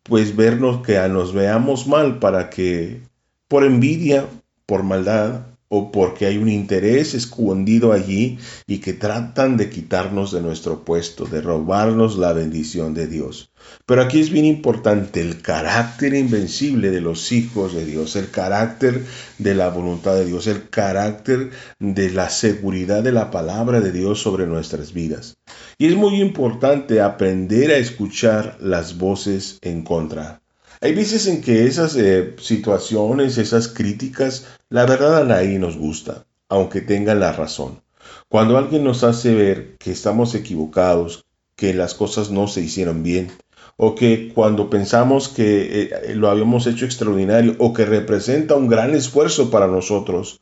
pues 0.03 0.35
vernos 0.35 0.85
que 0.85 0.97
nos 1.09 1.33
veamos 1.33 1.87
mal 1.87 2.19
para 2.19 2.49
que 2.49 3.01
por 3.47 3.63
envidia, 3.63 4.25
por 4.65 4.83
maldad, 4.83 5.47
porque 5.91 6.25
hay 6.25 6.37
un 6.37 6.49
interés 6.49 7.13
escondido 7.13 7.91
allí 7.91 8.37
y 8.67 8.79
que 8.79 8.93
tratan 8.93 9.57
de 9.57 9.69
quitarnos 9.69 10.31
de 10.31 10.41
nuestro 10.41 10.83
puesto, 10.83 11.25
de 11.25 11.41
robarnos 11.41 12.17
la 12.17 12.33
bendición 12.33 12.93
de 12.93 13.07
Dios. 13.07 13.51
Pero 13.85 14.01
aquí 14.01 14.19
es 14.19 14.29
bien 14.29 14.45
importante 14.45 15.21
el 15.21 15.41
carácter 15.41 16.13
invencible 16.13 16.91
de 16.91 17.01
los 17.01 17.31
hijos 17.31 17.73
de 17.73 17.85
Dios, 17.85 18.15
el 18.15 18.29
carácter 18.29 19.03
de 19.37 19.55
la 19.55 19.69
voluntad 19.69 20.15
de 20.15 20.25
Dios, 20.25 20.47
el 20.47 20.69
carácter 20.69 21.51
de 21.79 22.09
la 22.11 22.29
seguridad 22.29 23.03
de 23.03 23.11
la 23.11 23.31
palabra 23.31 23.81
de 23.81 23.91
Dios 23.91 24.21
sobre 24.21 24.45
nuestras 24.45 24.93
vidas. 24.93 25.37
Y 25.77 25.87
es 25.87 25.95
muy 25.95 26.21
importante 26.21 27.01
aprender 27.01 27.71
a 27.71 27.77
escuchar 27.77 28.57
las 28.61 28.97
voces 28.97 29.57
en 29.61 29.83
contra. 29.83 30.41
Hay 30.81 30.93
veces 30.93 31.27
en 31.27 31.41
que 31.41 31.65
esas 31.65 31.95
eh, 31.95 32.35
situaciones, 32.39 33.37
esas 33.37 33.67
críticas, 33.67 34.45
la 34.69 34.85
verdad 34.85 35.17
a 35.17 35.23
nadie 35.23 35.59
nos 35.59 35.77
gusta, 35.77 36.25
aunque 36.49 36.81
tengan 36.81 37.19
la 37.19 37.31
razón. 37.31 37.81
Cuando 38.27 38.57
alguien 38.57 38.83
nos 38.83 39.03
hace 39.03 39.33
ver 39.33 39.77
que 39.77 39.91
estamos 39.91 40.35
equivocados, 40.35 41.25
que 41.55 41.73
las 41.73 41.93
cosas 41.93 42.31
no 42.31 42.47
se 42.47 42.61
hicieron 42.61 43.03
bien, 43.03 43.31
o 43.77 43.95
que 43.95 44.31
cuando 44.33 44.69
pensamos 44.69 45.29
que 45.29 45.89
eh, 45.91 46.15
lo 46.15 46.29
habíamos 46.29 46.67
hecho 46.67 46.85
extraordinario, 46.85 47.55
o 47.59 47.73
que 47.73 47.85
representa 47.85 48.55
un 48.55 48.67
gran 48.67 48.93
esfuerzo 48.93 49.49
para 49.49 49.67
nosotros, 49.67 50.41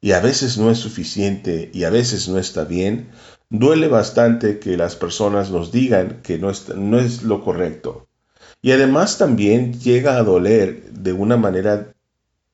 y 0.00 0.12
a 0.12 0.20
veces 0.20 0.58
no 0.58 0.70
es 0.70 0.78
suficiente 0.78 1.70
y 1.72 1.84
a 1.84 1.90
veces 1.90 2.28
no 2.28 2.38
está 2.38 2.64
bien, 2.64 3.08
duele 3.48 3.88
bastante 3.88 4.58
que 4.58 4.76
las 4.76 4.96
personas 4.96 5.50
nos 5.50 5.72
digan 5.72 6.20
que 6.22 6.38
no 6.38 6.52
no 6.76 6.98
es 6.98 7.22
lo 7.22 7.42
correcto. 7.42 8.06
Y 8.64 8.72
además 8.72 9.18
también 9.18 9.78
llega 9.78 10.16
a 10.16 10.22
doler 10.22 10.90
de 10.90 11.12
una 11.12 11.36
manera 11.36 11.92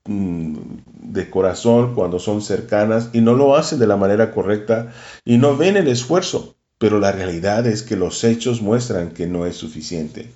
mm, 0.07 0.57
de 1.05 1.31
corazón 1.31 1.95
cuando 1.95 2.19
son 2.19 2.43
cercanas 2.43 3.11
y 3.12 3.21
no 3.21 3.35
lo 3.35 3.55
hacen 3.55 3.79
de 3.79 3.87
la 3.87 3.97
manera 3.97 4.33
correcta 4.33 4.93
y 5.25 5.38
no 5.38 5.57
ven 5.57 5.76
el 5.76 5.87
esfuerzo, 5.87 6.57
pero 6.79 6.99
la 6.99 7.12
realidad 7.12 7.64
es 7.69 7.85
que 7.85 7.95
los 7.95 8.25
hechos 8.25 8.61
muestran 8.61 9.12
que 9.12 9.29
no 9.29 9.47
es 9.47 9.55
suficiente. 9.55 10.35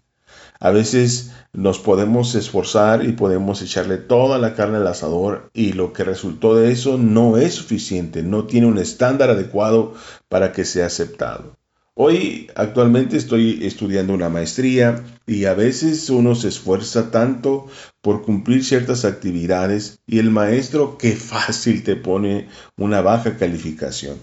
A 0.60 0.70
veces 0.70 1.32
nos 1.52 1.80
podemos 1.80 2.36
esforzar 2.36 3.04
y 3.04 3.10
podemos 3.10 3.60
echarle 3.60 3.96
toda 3.96 4.38
la 4.38 4.54
carne 4.54 4.76
al 4.76 4.86
asador 4.86 5.50
y 5.54 5.72
lo 5.72 5.92
que 5.92 6.04
resultó 6.04 6.54
de 6.54 6.70
eso 6.70 6.98
no 6.98 7.36
es 7.36 7.54
suficiente, 7.54 8.22
no 8.22 8.44
tiene 8.44 8.68
un 8.68 8.78
estándar 8.78 9.30
adecuado 9.30 9.94
para 10.28 10.52
que 10.52 10.64
sea 10.64 10.86
aceptado. 10.86 11.56
Hoy 11.96 12.50
actualmente 12.56 13.16
estoy 13.16 13.64
estudiando 13.64 14.14
una 14.14 14.28
maestría 14.28 15.04
y 15.28 15.44
a 15.44 15.54
veces 15.54 16.10
uno 16.10 16.34
se 16.34 16.48
esfuerza 16.48 17.12
tanto 17.12 17.68
por 18.00 18.22
cumplir 18.22 18.64
ciertas 18.64 19.04
actividades 19.04 20.00
y 20.04 20.18
el 20.18 20.32
maestro 20.32 20.98
qué 20.98 21.12
fácil 21.12 21.84
te 21.84 21.94
pone 21.94 22.48
una 22.76 23.00
baja 23.00 23.36
calificación. 23.36 24.16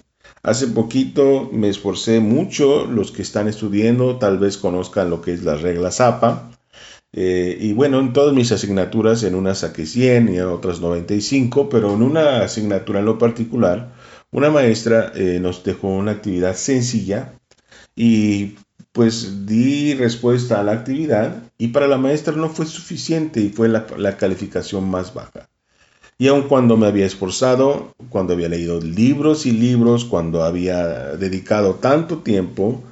Hace 0.43 0.67
poquito 0.67 1.49
me 1.53 1.69
esforcé 1.69 2.19
mucho, 2.19 2.85
los 2.87 3.13
que 3.13 3.21
están 3.21 3.47
estudiando 3.47 4.17
tal 4.17 4.37
vez 4.37 4.57
conozcan 4.57 5.09
lo 5.09 5.21
que 5.21 5.31
es 5.31 5.43
la 5.43 5.55
regla 5.55 5.91
APA. 5.97 6.51
Eh, 7.13 7.57
y 7.57 7.71
bueno, 7.71 8.01
en 8.01 8.11
todas 8.11 8.35
mis 8.35 8.51
asignaturas, 8.51 9.23
en 9.23 9.33
una 9.33 9.55
saqué 9.55 9.85
100 9.85 10.33
y 10.33 10.39
en 10.39 10.45
otras 10.47 10.81
95, 10.81 11.69
pero 11.69 11.93
en 11.93 12.01
una 12.01 12.41
asignatura 12.41 12.99
en 12.99 13.05
lo 13.05 13.17
particular, 13.17 13.93
una 14.29 14.49
maestra 14.49 15.13
eh, 15.15 15.39
nos 15.41 15.63
dejó 15.63 15.87
una 15.87 16.11
actividad 16.11 16.55
sencilla 16.55 17.37
y 17.95 18.55
pues 18.91 19.45
di 19.45 19.93
respuesta 19.93 20.59
a 20.59 20.63
la 20.63 20.73
actividad 20.73 21.43
y 21.57 21.69
para 21.69 21.87
la 21.87 21.97
maestra 21.97 22.35
no 22.35 22.49
fue 22.49 22.65
suficiente 22.65 23.39
y 23.39 23.49
fue 23.49 23.69
la, 23.69 24.17
calificación 24.17 24.89
más 24.89 25.13
baja. 25.13 25.49
Y 26.17 26.27
aun 26.27 26.43
cuando 26.43 26.77
me 26.77 26.87
había 26.87 27.05
esforzado, 27.05 27.93
cuando 28.09 28.33
había 28.33 28.49
leído 28.49 28.79
libros 28.79 29.45
y 29.45 29.51
libros, 29.51 30.05
cuando 30.05 30.43
había 30.43 31.15
dedicado 31.15 31.75
tanto 31.75 32.19
tiempo, 32.19 32.83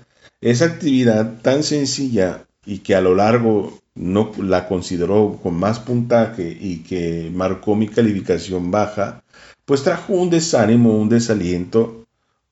esa 0.42 0.66
actividad 0.66 1.42
tan 1.42 1.64
sencilla 1.64 2.46
y 2.66 2.80
que 2.80 2.96
a 2.96 3.02
lo 3.02 3.14
largo 3.14 3.80
no 3.94 4.32
la 4.42 4.68
consideró 4.68 5.40
con 5.44 5.56
más 5.56 5.80
puntaje 5.80 6.58
y 6.60 6.78
que 6.84 7.30
marcó 7.34 7.76
mi 7.76 7.88
calificación 7.88 8.72
baja, 8.72 9.24
pues 9.66 9.84
trajo 9.84 10.14
un 10.14 10.30
desánimo, 10.30 10.98
un 10.98 11.10
desaliento, 11.10 12.06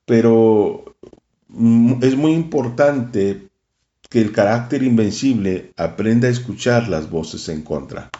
pero 0.04 0.87
es 2.02 2.16
muy 2.16 2.32
importante 2.32 3.48
que 4.08 4.20
el 4.20 4.32
carácter 4.32 4.82
invencible 4.82 5.72
aprenda 5.76 6.28
a 6.28 6.30
escuchar 6.30 6.88
las 6.88 7.10
voces 7.10 7.48
en 7.48 7.62
contra, 7.62 8.10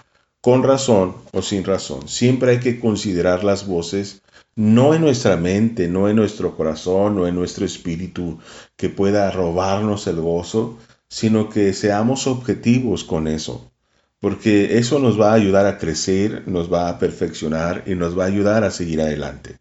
con 0.41 0.63
razón 0.63 1.15
o 1.33 1.41
sin 1.41 1.65
razón. 1.65 2.09
Siempre 2.09 2.53
hay 2.53 2.61
que 2.61 2.81
considerar 2.81 3.45
las 3.45 3.67
voces 3.67 4.23
no 4.57 4.93
en 4.93 5.03
nuestra 5.03 5.37
mente, 5.37 5.87
no 5.87 6.09
en 6.09 6.17
nuestro 6.17 6.57
corazón, 6.57 7.15
no 7.15 7.29
en 7.29 7.37
nuestro 7.37 7.65
espíritu 7.65 8.41
que 8.77 8.89
pueda 8.89 9.31
robarnos 9.31 10.09
el 10.09 10.17
gozo, 10.17 10.79
sino 11.09 11.49
que 11.49 11.73
seamos 11.73 12.27
objetivos 12.27 13.05
con 13.05 13.29
eso, 13.29 13.71
porque 14.19 14.79
eso 14.79 14.99
nos 14.99 15.19
va 15.19 15.31
a 15.31 15.35
ayudar 15.35 15.67
a 15.67 15.79
crecer, 15.79 16.43
nos 16.47 16.73
va 16.73 16.89
a 16.89 16.99
perfeccionar 16.99 17.85
y 17.87 17.95
nos 17.95 18.19
va 18.19 18.25
a 18.25 18.27
ayudar 18.27 18.65
a 18.65 18.73
seguir 18.73 19.01
adelante. 19.01 19.59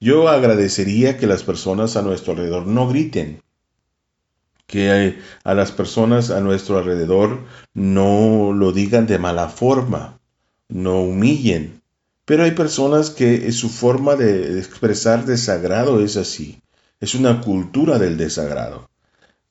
Yo 0.00 0.28
agradecería 0.28 1.18
que 1.18 1.26
las 1.26 1.42
personas 1.42 1.96
a 1.96 2.02
nuestro 2.02 2.32
alrededor 2.32 2.66
no 2.66 2.88
griten, 2.88 3.42
que 4.66 5.18
a 5.44 5.54
las 5.54 5.72
personas 5.72 6.30
a 6.30 6.40
nuestro 6.40 6.78
alrededor 6.78 7.40
no 7.74 8.52
lo 8.54 8.72
digan 8.72 9.06
de 9.06 9.18
mala 9.18 9.48
forma, 9.48 10.18
no 10.68 11.02
humillen. 11.02 11.82
Pero 12.24 12.44
hay 12.44 12.52
personas 12.52 13.10
que 13.10 13.52
su 13.52 13.68
forma 13.68 14.16
de 14.16 14.58
expresar 14.58 15.26
desagrado 15.26 16.00
es 16.00 16.16
así. 16.16 16.60
Es 17.00 17.14
una 17.14 17.42
cultura 17.42 17.98
del 17.98 18.16
desagrado. 18.16 18.88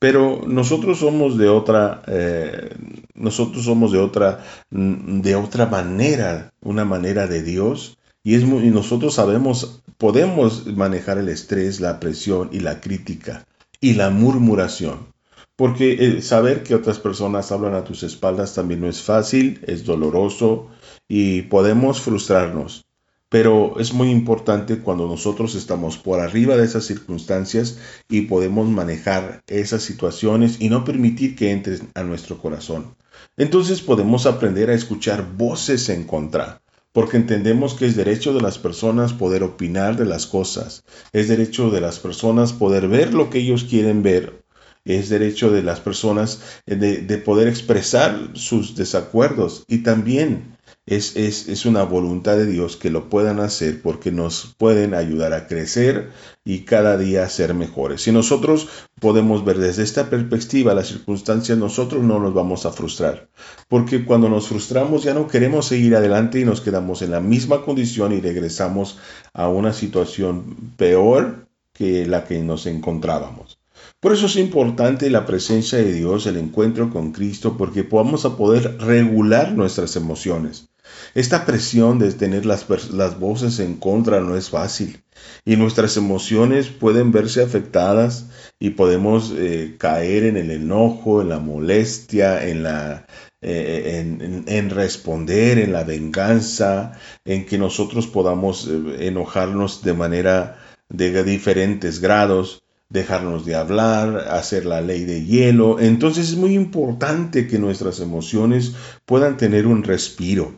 Pero 0.00 0.42
nosotros 0.46 0.98
somos 0.98 1.36
de 1.38 1.48
otra, 1.48 2.02
eh, 2.06 2.74
nosotros 3.14 3.64
somos 3.64 3.92
de 3.92 3.98
otra, 3.98 4.42
de 4.70 5.36
otra 5.36 5.66
manera, 5.66 6.52
una 6.60 6.84
manera 6.84 7.26
de 7.26 7.42
Dios 7.42 7.98
y, 8.22 8.34
es 8.34 8.42
y 8.42 8.70
nosotros 8.70 9.14
sabemos, 9.14 9.82
podemos 10.00 10.66
manejar 10.66 11.18
el 11.18 11.28
estrés, 11.28 11.78
la 11.78 12.00
presión 12.00 12.48
y 12.52 12.60
la 12.60 12.80
crítica 12.80 13.46
y 13.82 13.92
la 13.92 14.08
murmuración. 14.08 15.12
Porque 15.56 15.92
eh, 15.92 16.22
saber 16.22 16.62
que 16.62 16.74
otras 16.74 16.98
personas 16.98 17.52
hablan 17.52 17.74
a 17.74 17.84
tus 17.84 18.02
espaldas 18.02 18.54
también 18.54 18.80
no 18.80 18.88
es 18.88 19.02
fácil, 19.02 19.60
es 19.66 19.84
doloroso 19.84 20.68
y 21.06 21.42
podemos 21.42 22.00
frustrarnos. 22.00 22.86
Pero 23.28 23.78
es 23.78 23.92
muy 23.92 24.10
importante 24.10 24.78
cuando 24.78 25.06
nosotros 25.06 25.54
estamos 25.54 25.98
por 25.98 26.18
arriba 26.18 26.56
de 26.56 26.64
esas 26.64 26.86
circunstancias 26.86 27.78
y 28.08 28.22
podemos 28.22 28.70
manejar 28.70 29.42
esas 29.48 29.82
situaciones 29.82 30.62
y 30.62 30.70
no 30.70 30.82
permitir 30.82 31.36
que 31.36 31.50
entren 31.50 31.90
a 31.94 32.02
nuestro 32.04 32.38
corazón. 32.38 32.96
Entonces 33.36 33.82
podemos 33.82 34.24
aprender 34.24 34.70
a 34.70 34.74
escuchar 34.74 35.26
voces 35.36 35.90
en 35.90 36.04
contra 36.04 36.62
porque 36.92 37.16
entendemos 37.16 37.74
que 37.74 37.86
es 37.86 37.96
derecho 37.96 38.32
de 38.32 38.40
las 38.40 38.58
personas 38.58 39.12
poder 39.12 39.42
opinar 39.42 39.96
de 39.96 40.06
las 40.06 40.26
cosas, 40.26 40.84
es 41.12 41.28
derecho 41.28 41.70
de 41.70 41.80
las 41.80 41.98
personas 41.98 42.52
poder 42.52 42.88
ver 42.88 43.14
lo 43.14 43.30
que 43.30 43.38
ellos 43.38 43.64
quieren 43.64 44.02
ver, 44.02 44.44
es 44.84 45.08
derecho 45.08 45.50
de 45.50 45.62
las 45.62 45.80
personas 45.80 46.40
de, 46.66 46.98
de 46.98 47.18
poder 47.18 47.48
expresar 47.48 48.30
sus 48.34 48.74
desacuerdos 48.76 49.64
y 49.68 49.78
también 49.78 50.56
es, 50.90 51.14
es, 51.16 51.66
una 51.66 51.84
voluntad 51.84 52.36
de 52.36 52.46
Dios 52.46 52.76
que 52.76 52.90
lo 52.90 53.08
puedan 53.08 53.38
hacer 53.38 53.80
porque 53.80 54.10
nos 54.10 54.56
pueden 54.58 54.92
ayudar 54.92 55.32
a 55.32 55.46
crecer 55.46 56.10
y 56.44 56.64
cada 56.64 56.96
día 56.96 57.28
ser 57.28 57.54
mejores. 57.54 58.02
Si 58.02 58.10
nosotros 58.10 58.68
podemos 58.98 59.44
ver 59.44 59.58
desde 59.58 59.84
esta 59.84 60.10
perspectiva 60.10 60.74
las 60.74 60.88
circunstancias, 60.88 61.56
nosotros 61.56 62.02
no 62.02 62.18
nos 62.18 62.34
vamos 62.34 62.66
a 62.66 62.72
frustrar. 62.72 63.28
Porque 63.68 64.04
cuando 64.04 64.28
nos 64.28 64.48
frustramos 64.48 65.04
ya 65.04 65.14
no 65.14 65.28
queremos 65.28 65.66
seguir 65.66 65.94
adelante 65.94 66.40
y 66.40 66.44
nos 66.44 66.60
quedamos 66.60 67.02
en 67.02 67.12
la 67.12 67.20
misma 67.20 67.62
condición 67.62 68.12
y 68.12 68.20
regresamos 68.20 68.98
a 69.32 69.48
una 69.48 69.72
situación 69.72 70.74
peor 70.76 71.46
que 71.72 72.04
la 72.04 72.24
que 72.24 72.40
nos 72.40 72.66
encontrábamos. 72.66 73.60
Por 74.00 74.12
eso 74.12 74.26
es 74.26 74.34
importante 74.36 75.08
la 75.08 75.24
presencia 75.24 75.78
de 75.78 75.92
Dios, 75.92 76.26
el 76.26 76.36
encuentro 76.36 76.90
con 76.90 77.12
Cristo, 77.12 77.56
porque 77.56 77.84
podamos 77.84 78.24
a 78.24 78.36
poder 78.36 78.78
regular 78.78 79.52
nuestras 79.52 79.94
emociones. 79.94 80.70
Esta 81.14 81.44
presión 81.44 81.98
de 81.98 82.12
tener 82.12 82.46
las, 82.46 82.66
las 82.90 83.18
voces 83.18 83.58
en 83.58 83.76
contra 83.76 84.20
no 84.20 84.36
es 84.36 84.50
fácil 84.50 85.02
y 85.44 85.56
nuestras 85.56 85.96
emociones 85.96 86.68
pueden 86.68 87.12
verse 87.12 87.42
afectadas 87.42 88.26
y 88.58 88.70
podemos 88.70 89.32
eh, 89.36 89.76
caer 89.78 90.24
en 90.24 90.36
el 90.36 90.50
enojo, 90.50 91.22
en 91.22 91.28
la 91.30 91.38
molestia, 91.38 92.46
en 92.46 92.62
la 92.62 93.06
eh, 93.42 94.44
en, 94.46 94.68
responder, 94.70 95.58
en 95.58 95.72
la 95.72 95.82
venganza, 95.82 96.92
en 97.24 97.46
que 97.46 97.56
nosotros 97.56 98.06
podamos 98.06 98.68
eh, 98.68 99.06
enojarnos 99.06 99.82
de 99.82 99.94
manera 99.94 100.58
de 100.90 101.24
diferentes 101.24 102.00
grados, 102.00 102.62
dejarnos 102.90 103.46
de 103.46 103.54
hablar, 103.54 104.28
hacer 104.28 104.66
la 104.66 104.82
ley 104.82 105.04
de 105.04 105.24
hielo. 105.24 105.80
Entonces 105.80 106.30
es 106.30 106.36
muy 106.36 106.54
importante 106.54 107.46
que 107.46 107.58
nuestras 107.58 108.00
emociones 108.00 108.74
puedan 109.06 109.38
tener 109.38 109.66
un 109.66 109.84
respiro. 109.84 110.54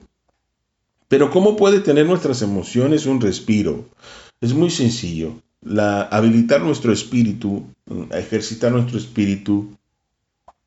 Pero 1.13 1.31
¿cómo 1.31 1.57
puede 1.57 1.81
tener 1.81 2.07
nuestras 2.07 2.41
emociones 2.41 3.05
un 3.05 3.21
respiro? 3.21 3.85
Es 4.41 4.55
muy 4.55 4.71
sencillo. 4.71 5.43
La, 5.61 6.01
habilitar 6.05 6.63
nuestro 6.63 6.91
espíritu, 6.91 7.67
ejercitar 8.13 8.73
nuestro 8.73 8.97
espíritu, 8.97 9.77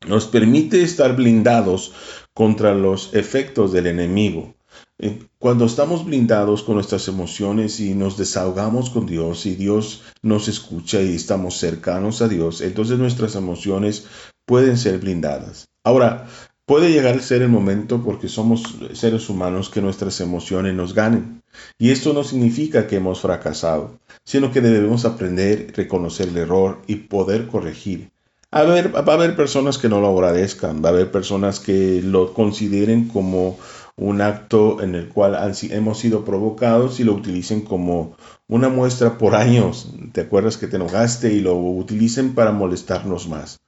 nos 0.08 0.28
permite 0.28 0.84
estar 0.84 1.16
blindados 1.16 1.94
contra 2.36 2.76
los 2.76 3.16
efectos 3.16 3.74
del 3.74 3.88
enemigo. 3.88 4.54
Eh, 5.00 5.18
cuando 5.40 5.66
estamos 5.66 6.06
blindados 6.06 6.62
con 6.62 6.76
nuestras 6.76 7.08
emociones 7.08 7.80
y 7.80 7.96
nos 7.96 8.16
desahogamos 8.16 8.92
con 8.92 9.08
Dios 9.08 9.48
y 9.48 9.56
Dios 9.56 10.04
nos 10.22 10.48
escucha 10.48 11.02
y 11.02 11.16
estamos 11.16 11.58
cercanos 11.58 12.22
a 12.22 12.28
Dios, 12.28 12.62
entonces 12.62 13.00
nuestras 13.00 13.34
emociones 13.34 14.06
pueden 14.46 14.78
ser 14.78 15.00
blindadas. 15.00 15.70
Ahora, 15.84 16.28
Puede 16.66 16.92
llegar 16.92 17.16
a 17.16 17.22
ser 17.22 17.44
el 17.44 17.50
momento 17.50 18.02
porque 18.04 18.28
somos 18.28 18.64
seres 18.94 19.30
humanos 19.30 19.70
que 19.70 19.82
nuestras 19.82 20.20
emociones 20.20 20.74
nos 20.74 20.96
ganen. 20.96 21.44
Y 21.78 21.92
esto 21.92 22.12
no 22.12 22.24
significa 22.24 22.88
que 22.88 22.96
hemos 22.96 23.22
fracasado, 23.22 24.00
sino 24.24 24.52
que 24.52 24.62
debemos 24.62 25.06
aprender, 25.06 25.72
reconocer 25.76 26.30
el 26.30 26.38
error 26.38 26.82
y 26.88 26.96
poder 26.96 27.46
corregir. 27.46 28.10
A 28.50 28.64
ver, 28.64 28.96
va 28.96 29.14
a 29.14 29.16
haber 29.16 29.36
personas 29.36 29.78
que 29.78 29.90
no 29.90 30.02
lo 30.02 30.08
agradezcan, 30.08 30.84
va 30.84 30.90
a 30.90 30.94
haber 30.94 31.12
personas 31.12 31.60
que 31.60 32.02
lo 32.02 32.34
consideren 32.34 33.10
como 33.10 33.60
un 33.96 34.22
acto 34.22 34.82
en 34.82 34.96
el 34.96 35.10
cual 35.10 35.38
hemos 35.70 36.00
sido 36.00 36.26
provocados 36.26 37.00
y 37.00 37.04
lo 37.04 37.14
utilicen 37.14 37.62
como 37.62 38.18
una 38.48 38.70
muestra 38.70 39.20
por 39.20 39.36
años. 39.36 39.94
¿Te 40.14 40.22
acuerdas 40.22 40.58
que 40.58 40.66
te 40.66 40.78
enojaste 40.78 41.32
y 41.32 41.42
lo 41.42 41.56
utilicen 41.56 42.34
para 42.34 42.52
molestarnos 42.52 43.28
más? 43.28 43.60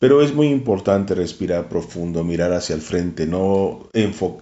Pero 0.00 0.22
es 0.22 0.34
muy 0.34 0.46
importante 0.48 1.14
respirar 1.14 1.68
profundo, 1.68 2.24
mirar 2.24 2.54
hacia 2.54 2.74
el 2.74 2.80
frente, 2.80 3.26
no, 3.26 3.90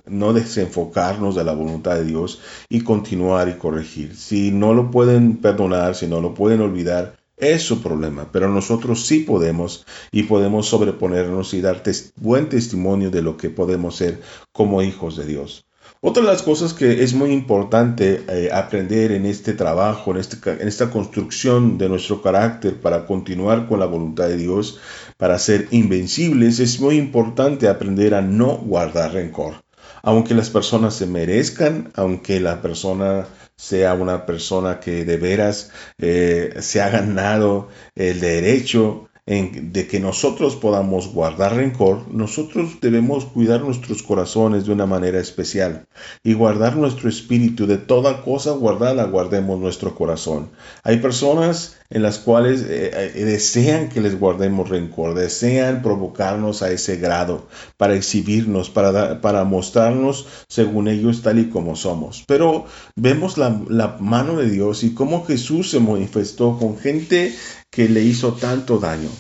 no 0.07 0.33
desenfocarnos 0.33 1.35
de 1.35 1.43
la 1.43 1.53
voluntad 1.53 1.97
de 1.97 2.05
Dios 2.05 2.41
y 2.69 2.83
continuar 2.83 3.49
y 3.49 3.55
corregir. 3.55 4.15
Si 4.15 4.53
no 4.53 4.73
lo 4.73 4.93
pueden 4.93 5.39
perdonar, 5.39 5.97
si 5.97 6.07
no 6.07 6.21
lo 6.21 6.33
pueden 6.33 6.61
olvidar, 6.61 7.19
es 7.37 7.63
su 7.63 7.83
problema, 7.83 8.31
pero 8.31 8.49
nosotros 8.49 9.05
sí 9.05 9.21
podemos 9.21 9.85
y 10.13 10.23
podemos 10.25 10.69
sobreponernos 10.69 11.53
y 11.55 11.61
dar 11.61 11.83
buen 12.15 12.49
testimonio 12.49 13.11
de 13.11 13.23
lo 13.23 13.37
que 13.37 13.51
podemos 13.51 13.97
ser 13.97 14.21
como 14.53 14.81
hijos 14.83 15.17
de 15.17 15.27
Dios. 15.27 15.68
Otra 16.01 16.23
de 16.23 16.29
las 16.29 16.43
cosas 16.43 16.75
que 16.75 17.03
es 17.03 17.13
muy 17.13 17.33
importante 17.33 18.23
eh, 18.29 18.51
aprender 18.53 19.11
en 19.11 19.27
este 19.27 19.53
trabajo, 19.53 20.13
en, 20.13 20.19
este, 20.19 20.39
en 20.49 20.69
esta 20.69 20.91
construcción 20.91 21.77
de 21.77 21.89
nuestro 21.89 22.23
carácter 22.23 22.81
para 22.81 23.05
continuar 23.05 23.67
con 23.67 23.81
la 23.81 23.87
voluntad 23.87 24.29
de 24.29 24.37
Dios, 24.37 24.79
para 25.17 25.41
ser 25.41 25.67
invencibles, 25.73 26.61
es 26.61 26.79
muy 26.79 26.97
importante 26.99 27.67
aprender 27.67 28.15
a 28.15 28.23
no 28.23 28.59
guardar 28.59 29.13
rencor. 29.13 29.65
Aunque 30.03 30.35
las 30.35 30.51
personas 30.51 30.95
se 30.95 31.07
merezcan, 31.07 31.91
aunque 31.97 32.39
la 32.39 32.63
persona 32.63 33.27
sea 33.57 33.95
una 33.95 34.25
persona 34.25 34.79
que 34.79 35.05
de 35.05 35.17
veras 35.17 35.73
eh, 35.99 36.55
se 36.61 36.81
ha 36.81 36.91
ganado 36.91 37.71
el 37.97 38.21
derecho 38.21 39.08
de 39.29 39.87
que 39.87 40.01
nosotros 40.01 40.57
podamos 40.57 41.13
guardar 41.13 41.55
rencor, 41.55 42.11
nosotros 42.11 42.81
debemos 42.81 43.27
cuidar 43.27 43.61
nuestros 43.61 44.03
corazones 44.03 44.65
de 44.65 44.73
una 44.73 44.87
manera 44.87 45.21
especial 45.21 45.87
y 46.25 46.33
guardar 46.33 46.77
nuestro 46.77 47.11
espíritu 47.11 47.67
de 47.67 47.77
toda 47.77 48.23
cosa 48.23 48.53
guardada, 48.53 49.05
guardemos 49.05 49.61
nuestro 49.61 49.95
corazón. 49.95 50.49
Hay 50.83 50.97
personas 50.97 51.77
en 51.91 52.03
las 52.03 52.19
cuales 52.19 52.63
eh, 52.63 52.91
eh, 52.93 53.25
desean 53.25 53.91
que 53.91 54.01
les 54.01 54.19
guardemos 54.19 54.71
rencor, 54.71 55.15
desean 55.15 55.83
provocarnos 55.83 56.63
a 56.63 56.71
ese 56.71 56.97
grado 56.97 57.49
para 57.77 57.95
exhibirnos, 57.95 58.71
para, 58.71 59.21
para 59.21 59.45
mostrarnos 59.45 60.27
según 60.49 60.89
ellos 60.89 61.21
tal 61.21 61.39
y 61.39 61.51
como 61.51 61.77
somos. 61.77 62.25
Pero 62.27 62.65
vemos 62.97 63.37
la, 63.37 63.61
la 63.69 63.97
mano 64.01 64.37
de 64.37 64.51
Dios 64.51 64.85
y 64.85 64.95
cómo 64.95 65.27
Jesús 65.27 65.71
se 65.71 65.81
manifestó 65.81 66.59
con 66.59 66.79
gente 66.79 67.35
que 67.71 67.89
le 67.89 68.03
hizo 68.03 68.33
tanto 68.35 68.79
daño. 68.79 69.11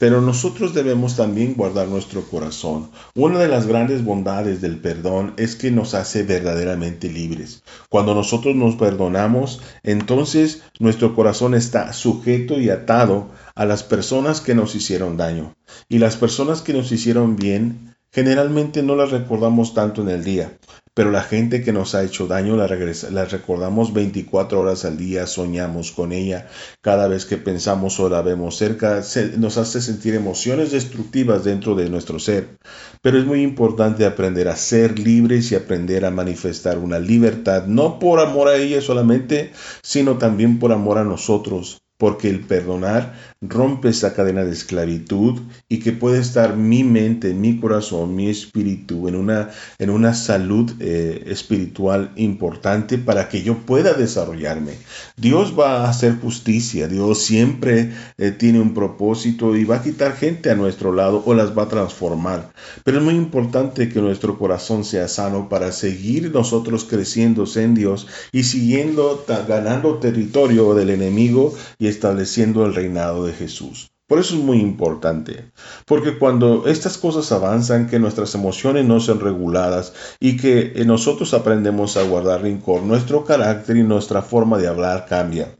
Pero 0.00 0.22
nosotros 0.22 0.72
debemos 0.72 1.14
también 1.14 1.52
guardar 1.52 1.88
nuestro 1.88 2.22
corazón. 2.22 2.90
Una 3.14 3.38
de 3.38 3.48
las 3.48 3.66
grandes 3.66 4.02
bondades 4.02 4.62
del 4.62 4.78
perdón 4.78 5.34
es 5.36 5.56
que 5.56 5.70
nos 5.70 5.92
hace 5.92 6.22
verdaderamente 6.22 7.10
libres. 7.10 7.62
Cuando 7.90 8.14
nosotros 8.14 8.56
nos 8.56 8.76
perdonamos, 8.76 9.60
entonces 9.82 10.62
nuestro 10.78 11.14
corazón 11.14 11.54
está 11.54 11.92
sujeto 11.92 12.58
y 12.58 12.70
atado 12.70 13.28
a 13.54 13.66
las 13.66 13.82
personas 13.82 14.40
que 14.40 14.54
nos 14.54 14.74
hicieron 14.74 15.18
daño. 15.18 15.54
Y 15.90 15.98
las 15.98 16.16
personas 16.16 16.62
que 16.62 16.72
nos 16.72 16.90
hicieron 16.92 17.36
bien, 17.36 17.94
generalmente 18.12 18.82
no 18.82 18.96
las 18.96 19.10
recordamos 19.10 19.74
tanto 19.74 20.02
en 20.02 20.08
el 20.08 20.24
día, 20.24 20.58
pero 20.92 21.12
la 21.12 21.22
gente 21.22 21.62
que 21.62 21.72
nos 21.72 21.94
ha 21.94 22.02
hecho 22.02 22.26
daño 22.26 22.56
la, 22.56 22.66
recordamos 22.66 23.92
24 23.92 24.60
horas 24.60 24.84
al 24.84 24.98
día, 24.98 25.26
soñamos 25.26 25.92
con 25.92 26.12
ella, 26.12 26.48
cada 26.80 27.06
vez 27.06 27.24
que 27.24 27.36
pensamos 27.36 28.00
o 28.00 28.08
la 28.08 28.22
vemos 28.22 28.56
cerca, 28.56 29.00
nos 29.38 29.56
hace 29.56 29.80
sentir 29.80 30.14
emociones 30.14 30.72
destructivas 30.72 31.44
dentro 31.44 31.76
de 31.76 31.88
nuestro 31.88 32.18
ser. 32.18 32.58
Pero 33.02 33.18
es 33.18 33.24
muy 33.24 33.42
importante 33.42 34.04
aprender 34.04 34.48
a 34.48 34.56
ser 34.56 34.98
libres 34.98 35.52
y 35.52 35.54
aprender 35.54 36.04
a 36.04 36.10
manifestar 36.10 36.76
una 36.78 36.98
libertad, 36.98 37.66
no 37.66 37.98
por 37.98 38.20
amor 38.20 38.48
a 38.48 38.56
ella 38.56 38.82
solamente, 38.82 39.52
sino 39.82 40.18
también 40.18 40.58
por 40.58 40.72
amor 40.72 40.98
a 40.98 41.04
nosotros, 41.04 41.82
porque 41.96 42.28
el 42.28 42.40
perdonar 42.40 43.14
rompe 43.42 43.88
esa 43.88 44.14
cadena 44.14 44.44
de 44.44 44.52
esclavitud 44.52 45.40
y 45.68 45.78
que 45.80 45.92
puede 45.92 46.18
estar 46.18 46.56
mi 46.56 46.84
mente, 46.84 47.32
mi 47.32 47.58
corazón, 47.58 48.14
mi 48.14 48.28
espíritu 48.28 49.08
en 49.08 49.16
una, 49.16 49.50
en 49.78 49.90
una 49.90 50.12
salud 50.12 50.70
eh, 50.78 51.24
espiritual 51.26 52.12
importante 52.16 52.98
para 52.98 53.28
que 53.28 53.42
yo 53.42 53.56
pueda 53.58 53.94
desarrollarme. 53.94 54.74
Dios 55.16 55.58
va 55.58 55.84
a 55.84 55.88
hacer 55.88 56.18
justicia, 56.20 56.86
Dios 56.86 57.22
siempre 57.22 57.92
eh, 58.18 58.30
tiene 58.30 58.60
un 58.60 58.74
propósito 58.74 59.56
y 59.56 59.64
va 59.64 59.76
a 59.76 59.82
quitar 59.82 60.16
gente 60.16 60.50
a 60.50 60.54
nuestro 60.54 60.92
lado 60.92 61.22
o 61.24 61.32
las 61.32 61.56
va 61.56 61.62
a 61.62 61.68
transformar. 61.68 62.52
Pero 62.84 62.98
es 62.98 63.04
muy 63.04 63.14
importante 63.14 63.88
que 63.88 64.00
nuestro 64.02 64.38
corazón 64.38 64.84
sea 64.84 65.08
sano 65.08 65.48
para 65.48 65.72
seguir 65.72 66.30
nosotros 66.32 66.84
creciendo 66.84 67.44
en 67.56 67.74
Dios 67.74 68.06
y 68.32 68.44
siguiendo, 68.44 69.24
ganando 69.48 69.98
territorio 69.98 70.74
del 70.74 70.90
enemigo 70.90 71.54
y 71.78 71.86
estableciendo 71.86 72.66
el 72.66 72.74
reinado 72.74 73.24
de 73.24 73.29
Jesús. 73.32 73.90
Por 74.10 74.18
eso 74.18 74.34
es 74.34 74.40
muy 74.40 74.58
importante, 74.58 75.52
porque 75.86 76.18
cuando 76.18 76.66
estas 76.66 76.98
cosas 76.98 77.30
avanzan, 77.30 77.86
que 77.86 78.00
nuestras 78.00 78.34
emociones 78.34 78.84
no 78.84 78.98
sean 78.98 79.20
reguladas 79.20 79.92
y 80.18 80.36
que 80.36 80.72
eh, 80.74 80.84
nosotros 80.84 81.32
aprendemos 81.32 81.96
a 81.96 82.02
guardar 82.02 82.42
rincón, 82.42 82.88
nuestro 82.88 83.24
carácter 83.24 83.76
y 83.76 83.84
nuestra 83.84 84.20
forma 84.20 84.58
de 84.58 84.66
hablar 84.66 85.06
cambia. 85.08 85.54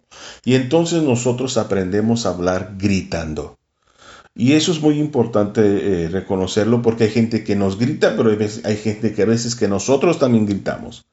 Y 0.44 0.56
entonces 0.56 1.04
nosotros 1.04 1.56
aprendemos 1.58 2.26
a 2.26 2.30
hablar 2.30 2.74
gritando. 2.76 3.56
Y 4.34 4.54
eso 4.54 4.72
es 4.72 4.80
muy 4.80 4.98
importante 4.98 5.60
eh, 5.62 6.08
reconocerlo 6.08 6.82
porque 6.82 7.04
hay 7.04 7.10
gente 7.10 7.44
que 7.44 7.54
nos 7.54 7.78
grita, 7.78 8.16
pero 8.16 8.30
hay 8.64 8.76
gente 8.76 9.14
que 9.14 9.22
a 9.22 9.26
veces 9.26 9.54
que 9.54 9.68
nosotros 9.68 10.18
también 10.18 10.46
gritamos 10.46 11.04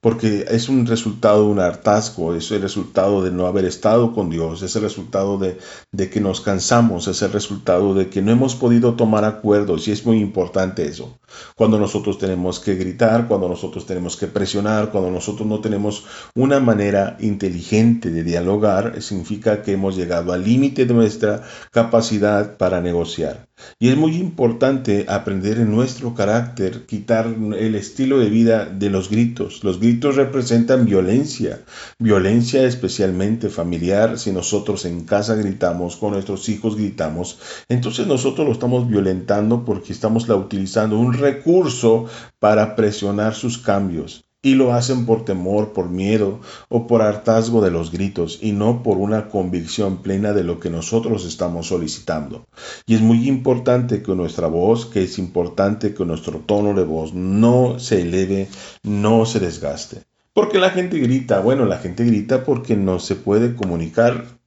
porque 0.00 0.44
es 0.48 0.68
un 0.68 0.86
resultado 0.86 1.44
de 1.44 1.50
un 1.50 1.58
hartazgo, 1.58 2.34
es 2.34 2.50
el 2.52 2.62
resultado 2.62 3.22
de 3.22 3.32
no 3.32 3.46
haber 3.46 3.64
estado 3.64 4.14
con 4.14 4.30
Dios, 4.30 4.62
es 4.62 4.76
el 4.76 4.82
resultado 4.82 5.38
de, 5.38 5.58
de, 5.90 6.08
que 6.08 6.20
nos 6.20 6.40
cansamos, 6.40 7.08
es 7.08 7.20
el 7.22 7.32
resultado 7.32 7.94
de 7.94 8.08
que 8.08 8.22
no 8.22 8.30
hemos 8.30 8.54
podido 8.54 8.94
tomar 8.94 9.24
acuerdos 9.24 9.88
y 9.88 9.92
es 9.92 10.06
muy 10.06 10.20
importante 10.20 10.86
eso. 10.86 11.18
Cuando 11.56 11.80
nosotros 11.80 12.18
tenemos 12.18 12.60
que 12.60 12.76
gritar, 12.76 13.26
cuando 13.26 13.48
nosotros 13.48 13.86
tenemos 13.86 14.16
que 14.16 14.28
presionar, 14.28 14.90
cuando 14.92 15.10
nosotros 15.10 15.48
no 15.48 15.60
tenemos 15.60 16.04
una 16.36 16.60
manera 16.60 17.16
inteligente 17.18 18.10
de 18.10 18.22
dialogar, 18.22 19.02
significa 19.02 19.62
que 19.62 19.72
hemos 19.72 19.96
llegado 19.96 20.32
al 20.32 20.44
límite 20.44 20.86
de 20.86 20.94
nuestra 20.94 21.42
capacidad 21.72 22.56
para 22.56 22.80
negociar. 22.80 23.47
Y 23.78 23.88
es 23.88 23.96
muy 23.96 24.16
importante 24.16 25.06
aprender 25.08 25.58
en 25.58 25.70
nuestro 25.70 26.14
carácter, 26.14 26.86
quitar 26.86 27.26
el 27.26 27.74
estilo 27.74 28.18
de 28.18 28.28
vida 28.28 28.66
de 28.66 28.90
los 28.90 29.10
gritos. 29.10 29.64
Los 29.64 29.80
gritos 29.80 30.16
representan 30.16 30.84
violencia, 30.84 31.60
violencia 31.98 32.64
especialmente 32.64 33.48
familiar. 33.48 34.18
Si 34.18 34.32
nosotros 34.32 34.84
en 34.84 35.04
casa 35.04 35.34
gritamos, 35.34 35.96
con 35.96 36.12
nuestros 36.12 36.48
hijos 36.48 36.76
gritamos, 36.76 37.38
entonces 37.68 38.06
nosotros 38.06 38.46
lo 38.46 38.52
estamos 38.52 38.88
violentando 38.88 39.64
porque 39.64 39.92
estamos 39.92 40.28
utilizando 40.28 40.98
un 40.98 41.14
recurso 41.14 42.06
para 42.38 42.76
presionar 42.76 43.34
sus 43.34 43.58
cambios 43.58 44.27
y 44.40 44.54
lo 44.54 44.72
hacen 44.72 45.04
por 45.04 45.24
temor, 45.24 45.72
por 45.72 45.88
miedo 45.88 46.40
o 46.68 46.86
por 46.86 47.02
hartazgo 47.02 47.60
de 47.60 47.70
los 47.70 47.90
gritos 47.90 48.38
y 48.40 48.52
no 48.52 48.82
por 48.82 48.98
una 48.98 49.28
convicción 49.28 49.98
plena 49.98 50.32
de 50.32 50.44
lo 50.44 50.60
que 50.60 50.70
nosotros 50.70 51.24
estamos 51.24 51.68
solicitando. 51.68 52.46
Y 52.86 52.94
es 52.94 53.00
muy 53.00 53.28
importante 53.28 54.02
que 54.02 54.14
nuestra 54.14 54.46
voz, 54.46 54.86
que 54.86 55.02
es 55.02 55.18
importante 55.18 55.92
que 55.92 56.04
nuestro 56.04 56.38
tono 56.38 56.72
de 56.74 56.84
voz 56.84 57.14
no 57.14 57.78
se 57.78 58.02
eleve, 58.02 58.48
no 58.84 59.26
se 59.26 59.40
desgaste. 59.40 60.02
Porque 60.32 60.60
la 60.60 60.70
gente 60.70 60.98
grita, 61.00 61.40
bueno, 61.40 61.64
la 61.64 61.78
gente 61.78 62.04
grita 62.04 62.44
porque 62.44 62.76
no 62.76 63.00
se 63.00 63.16
puede 63.16 63.56
comunicar 63.56 64.38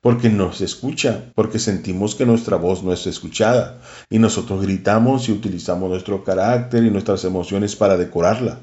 porque 0.00 0.30
nos 0.30 0.60
escucha, 0.60 1.32
porque 1.34 1.58
sentimos 1.58 2.14
que 2.14 2.26
nuestra 2.26 2.56
voz 2.56 2.82
no 2.82 2.92
es 2.92 3.06
escuchada 3.06 3.80
y 4.08 4.18
nosotros 4.18 4.62
gritamos 4.62 5.28
y 5.28 5.32
utilizamos 5.32 5.90
nuestro 5.90 6.24
carácter 6.24 6.84
y 6.84 6.90
nuestras 6.90 7.24
emociones 7.24 7.76
para 7.76 7.96
decorarla. 7.96 8.58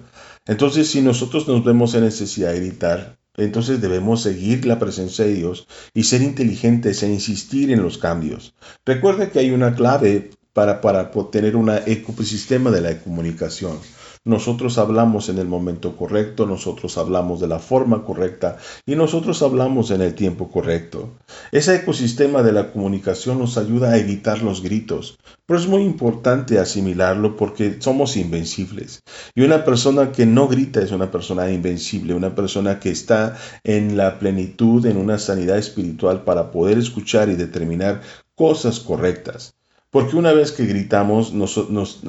Entonces, 0.45 0.89
si 0.89 1.01
nosotros 1.01 1.47
nos 1.47 1.63
vemos 1.63 1.93
en 1.95 2.03
necesidad 2.03 2.51
de 2.51 2.59
gritar, 2.59 3.17
entonces 3.35 3.81
debemos 3.81 4.21
seguir 4.21 4.65
la 4.65 4.77
presencia 4.77 5.25
de 5.25 5.33
Dios 5.33 5.67
y 5.93 6.03
ser 6.03 6.21
inteligentes 6.21 7.01
e 7.01 7.09
insistir 7.09 7.71
en 7.71 7.81
los 7.81 7.97
cambios. 7.97 8.53
Recuerde 8.85 9.31
que 9.31 9.39
hay 9.39 9.51
una 9.51 9.73
clave 9.73 10.31
para, 10.53 10.81
para 10.81 11.09
tener 11.31 11.55
un 11.55 11.69
ecosistema 11.69 12.69
de 12.69 12.81
la 12.81 12.99
comunicación. 12.99 13.79
Nosotros 14.25 14.77
hablamos 14.77 15.27
en 15.27 15.37
el 15.37 15.47
momento 15.47 15.97
correcto, 15.97 16.45
nosotros 16.45 16.97
hablamos 16.97 17.41
de 17.41 17.47
la 17.47 17.59
forma 17.59 18.05
correcta 18.05 18.57
y 18.85 18.95
nosotros 18.95 19.41
hablamos 19.41 19.91
en 19.91 20.01
el 20.01 20.15
tiempo 20.15 20.49
correcto. 20.49 21.09
Ese 21.51 21.75
ecosistema 21.75 22.41
de 22.41 22.53
la 22.53 22.71
comunicación 22.71 23.37
nos 23.37 23.57
ayuda 23.57 23.91
a 23.91 23.97
evitar 23.97 24.41
los 24.41 24.63
gritos, 24.63 25.19
pero 25.45 25.59
es 25.59 25.67
muy 25.67 25.81
importante 25.81 26.57
asimilarlo 26.57 27.35
porque 27.35 27.81
somos 27.81 28.15
invencibles. 28.15 29.01
Y 29.35 29.41
una 29.41 29.65
persona 29.65 30.13
que 30.13 30.25
no 30.25 30.47
grita 30.47 30.81
es 30.81 30.93
una 30.93 31.11
persona 31.11 31.51
invencible, 31.51 32.13
una 32.13 32.33
persona 32.33 32.79
que 32.79 32.91
está 32.91 33.35
en 33.65 33.97
la 33.97 34.19
plenitud, 34.19 34.85
en 34.85 34.95
una 34.95 35.19
sanidad 35.19 35.57
espiritual 35.57 36.23
para 36.23 36.49
poder 36.49 36.77
escuchar 36.77 37.27
y 37.27 37.35
determinar 37.35 38.01
cosas 38.35 38.79
correctas. 38.79 39.53
Porque 39.93 40.15
una 40.15 40.33
vez 40.33 40.51
que 40.51 40.65
gritamos 40.65 41.31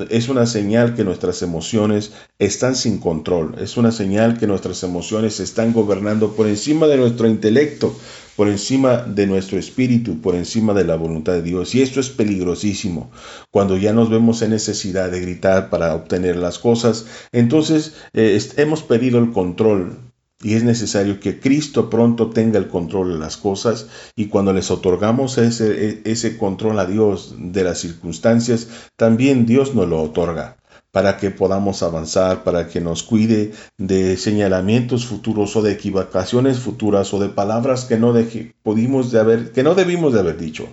es 0.09 0.29
una 0.31 0.47
señal 0.47 0.94
que 0.94 1.05
nuestras 1.05 1.42
emociones 1.42 2.12
están 2.38 2.77
sin 2.77 2.97
control, 2.97 3.57
es 3.61 3.77
una 3.77 3.92
señal 3.92 4.38
que 4.38 4.47
nuestras 4.47 4.83
emociones 4.85 5.38
están 5.38 5.75
gobernando 5.75 6.33
por 6.35 6.47
encima 6.47 6.87
de 6.87 6.97
nuestro 6.97 7.29
intelecto, 7.29 7.94
por 8.37 8.49
encima 8.49 9.03
de 9.03 9.27
nuestro 9.27 9.59
espíritu, 9.59 10.18
por 10.23 10.35
encima 10.35 10.73
de 10.73 10.85
la 10.85 10.97
voluntad 10.97 11.35
de 11.35 11.42
Dios. 11.42 11.75
Y 11.75 11.83
esto 11.83 12.01
es 12.01 12.09
peligrosísimo. 12.09 13.11
Cuando 13.51 13.77
ya 13.77 13.92
nos 13.92 14.09
vemos 14.09 14.40
en 14.40 14.53
necesidad 14.53 15.11
de 15.11 15.20
gritar 15.20 15.68
para 15.68 15.94
obtener 15.94 16.37
las 16.37 16.59
cosas, 16.59 17.05
entonces 17.33 17.92
eh, 18.14 18.40
hemos 18.57 18.83
perdido 18.83 19.18
el 19.18 19.31
control 19.31 19.99
y 20.44 20.54
es 20.54 20.62
necesario 20.62 21.18
que 21.18 21.40
Cristo 21.40 21.88
pronto 21.88 22.28
tenga 22.30 22.59
el 22.59 22.68
control 22.68 23.14
de 23.14 23.18
las 23.18 23.38
cosas 23.38 23.87
y 24.14 24.26
cuando 24.26 24.52
les 24.52 24.70
otorgamos 24.70 25.38
ese, 25.38 26.02
ese 26.04 26.37
control 26.37 26.78
a 26.78 26.85
Dios 26.87 27.35
de 27.38 27.64
las 27.64 27.78
circunstancias, 27.78 28.68
también 28.94 29.46
Dios 29.46 29.74
nos 29.74 29.88
lo 29.88 30.02
otorga 30.02 30.59
para 30.92 31.16
que 31.16 31.30
podamos 31.30 31.83
avanzar, 31.83 32.44
para 32.44 32.68
que 32.68 32.80
nos 32.80 33.02
cuide 33.02 33.52
de 33.78 34.16
señalamientos 34.16 35.07
futuros 35.07 35.57
o 35.57 35.62
de 35.62 35.72
equivocaciones 35.72 36.61
futuras 36.61 37.12
o 37.14 37.18
de 37.18 37.30
palabras 37.30 37.87
que 37.87 37.96
no, 37.96 38.14
pudimos 38.62 39.11
de 39.11 39.18
haber, 39.18 39.50
que 39.50 39.64
no 39.64 39.74
debimos 39.74 40.12
de 40.12 40.20
haber 40.20 40.37
dicho. 40.37 40.68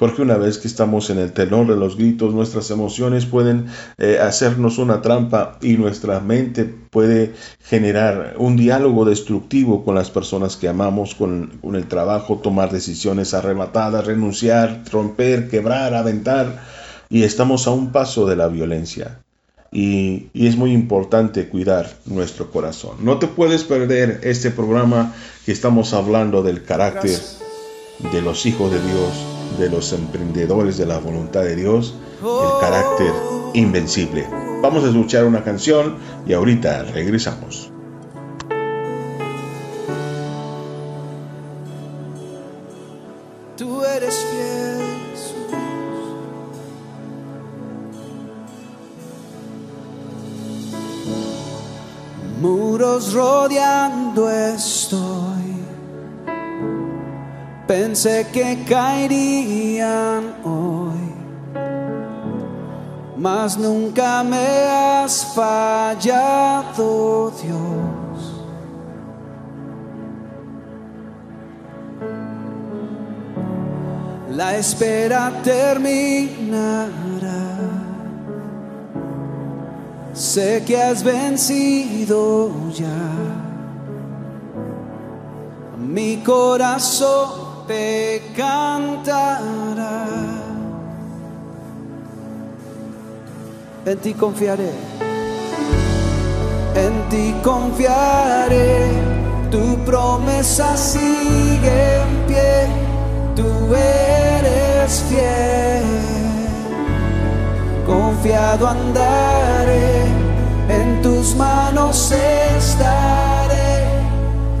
Porque 0.00 0.22
una 0.22 0.38
vez 0.38 0.56
que 0.58 0.66
estamos 0.66 1.10
en 1.10 1.18
el 1.18 1.32
tenor 1.32 1.68
de 1.68 1.76
los 1.76 1.96
gritos, 1.96 2.34
nuestras 2.34 2.70
emociones 2.70 3.26
pueden 3.26 3.66
eh, 3.98 4.18
hacernos 4.20 4.78
una 4.78 5.02
trampa 5.02 5.58
y 5.60 5.74
nuestra 5.74 6.18
mente 6.18 6.64
puede 6.64 7.34
generar 7.62 8.34
un 8.38 8.56
diálogo 8.56 9.04
destructivo 9.04 9.84
con 9.84 9.94
las 9.94 10.10
personas 10.10 10.56
que 10.56 10.68
amamos, 10.68 11.14
con, 11.14 11.58
con 11.60 11.76
el 11.76 11.86
trabajo, 11.86 12.38
tomar 12.38 12.72
decisiones 12.72 13.34
arrebatadas, 13.34 14.06
renunciar, 14.06 14.82
romper, 14.90 15.50
quebrar, 15.50 15.94
aventar. 15.94 16.64
Y 17.10 17.24
estamos 17.24 17.66
a 17.66 17.70
un 17.70 17.92
paso 17.92 18.26
de 18.26 18.36
la 18.36 18.48
violencia 18.48 19.20
y, 19.72 20.30
es 20.34 20.56
muy 20.56 20.72
importante 20.72 21.48
cuidar 21.48 21.98
nuestro 22.06 22.50
corazón. 22.50 22.96
No 23.02 23.18
te 23.18 23.26
puedes 23.26 23.64
perder 23.64 24.20
este 24.24 24.50
programa 24.50 25.14
que 25.44 25.52
estamos 25.52 25.92
hablando 25.94 26.42
del 26.42 26.64
carácter 26.64 27.20
de 28.12 28.22
los 28.22 28.46
hijos 28.46 28.72
de 28.72 28.80
Dios, 28.80 29.39
de 29.58 29.70
los 29.70 29.92
emprendedores 29.92 30.76
de 30.76 30.86
la 30.86 30.98
voluntad 30.98 31.42
de 31.42 31.56
Dios, 31.56 31.94
el 32.22 32.60
carácter 32.60 33.12
invencible. 33.54 34.26
Vamos 34.62 34.84
a 34.84 34.88
escuchar 34.88 35.24
una 35.24 35.42
canción 35.42 35.96
y 36.26 36.32
ahorita 36.32 36.84
regresamos. 36.84 37.70
rodeando 53.12 53.99
estoy. 53.99 53.99
Pensé 57.70 58.26
que 58.32 58.64
caerían 58.68 60.34
hoy, 60.42 61.14
mas 63.16 63.56
nunca 63.56 64.24
me 64.24 64.44
has 64.66 65.24
fallado, 65.36 66.82
Dios. 67.40 68.42
La 74.30 74.56
espera 74.56 75.30
terminará 75.44 76.10
sé 80.12 80.64
que 80.66 80.76
has 80.76 81.04
vencido 81.04 82.50
ya. 82.74 82.88
Mi 85.78 86.16
corazón 86.24 87.39
te 87.70 88.20
cantará. 88.36 90.06
En 93.86 93.96
ti 93.98 94.12
confiaré, 94.14 94.72
en 96.84 96.94
ti 97.10 97.26
confiaré. 97.44 98.70
Tu 99.52 99.64
promesa 99.84 100.76
sigue 100.76 101.78
en 102.02 102.10
pie, 102.28 102.52
tú 103.36 103.48
eres 103.74 104.90
fiel. 105.08 105.88
Confiado 107.86 108.66
andaré, 108.66 110.06
en 110.68 111.02
tus 111.02 111.34
manos 111.36 112.12
estaré, 112.12 113.72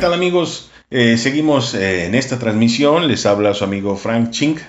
tal 0.05 0.13
amigos? 0.13 0.69
Eh, 0.91 1.17
seguimos 1.17 1.73
eh, 1.73 2.05
en 2.05 2.13
esta 2.13 2.37
transmisión. 2.37 3.07
Les 3.07 3.25
habla 3.25 3.55
su 3.55 3.63
amigo 3.63 3.95
Frank 3.95 4.29
Chink 4.29 4.59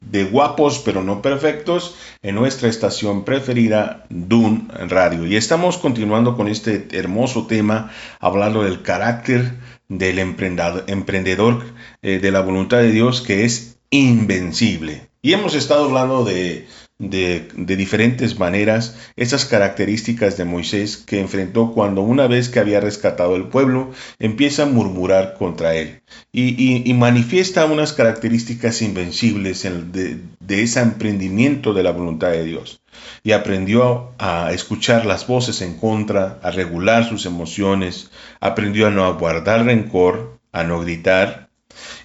de 0.00 0.24
Guapos 0.24 0.78
pero 0.82 1.02
no 1.02 1.20
perfectos 1.20 1.94
en 2.22 2.36
nuestra 2.36 2.70
estación 2.70 3.26
preferida 3.26 4.06
Dun 4.08 4.70
Radio. 4.88 5.26
Y 5.26 5.36
estamos 5.36 5.76
continuando 5.76 6.38
con 6.38 6.48
este 6.48 6.88
hermoso 6.92 7.46
tema, 7.46 7.92
hablando 8.18 8.62
del 8.62 8.80
carácter 8.80 9.58
del 9.88 10.18
emprendedor, 10.20 11.64
eh, 12.00 12.18
de 12.18 12.30
la 12.32 12.40
voluntad 12.40 12.78
de 12.78 12.90
Dios 12.90 13.20
que 13.20 13.44
es 13.44 13.76
invencible. 13.90 15.10
Y 15.20 15.34
hemos 15.34 15.54
estado 15.54 15.84
hablando 15.84 16.24
de, 16.24 16.66
de, 16.98 17.48
diferentes 17.76 18.38
maneras 18.38 18.96
esas 19.16 19.44
características 19.44 20.36
de 20.36 20.44
Moisés 20.44 20.96
que 20.96 21.20
enfrentó 21.20 21.72
cuando 21.72 22.02
una 22.02 22.26
vez 22.26 22.48
que 22.48 22.58
había 22.58 22.80
rescatado 22.80 23.36
el 23.36 23.44
pueblo 23.48 23.92
empieza 24.18 24.64
a 24.64 24.66
murmurar 24.66 25.34
contra 25.38 25.74
él. 25.76 26.02
Y, 26.32 26.90
y- 26.90 26.94
manifiesta 26.94 27.64
unas 27.66 27.92
características 27.92 28.82
invencibles 28.82 29.64
en- 29.64 29.92
de, 29.92 30.18
de 30.40 30.62
ese 30.62 30.80
emprendimiento 30.80 31.72
de 31.72 31.82
la 31.84 31.92
voluntad 31.92 32.30
de 32.32 32.44
Dios. 32.44 32.80
Y 33.22 33.32
aprendió 33.32 34.10
a 34.18 34.50
escuchar 34.52 35.06
las 35.06 35.26
voces 35.26 35.62
en 35.62 35.74
contra, 35.76 36.40
a 36.42 36.50
regular 36.50 37.08
sus 37.08 37.26
emociones, 37.26 38.10
aprendió 38.40 38.88
a 38.88 38.90
no 38.90 39.14
guardar 39.18 39.64
rencor, 39.64 40.38
a 40.52 40.64
no 40.64 40.80
gritar, 40.80 41.48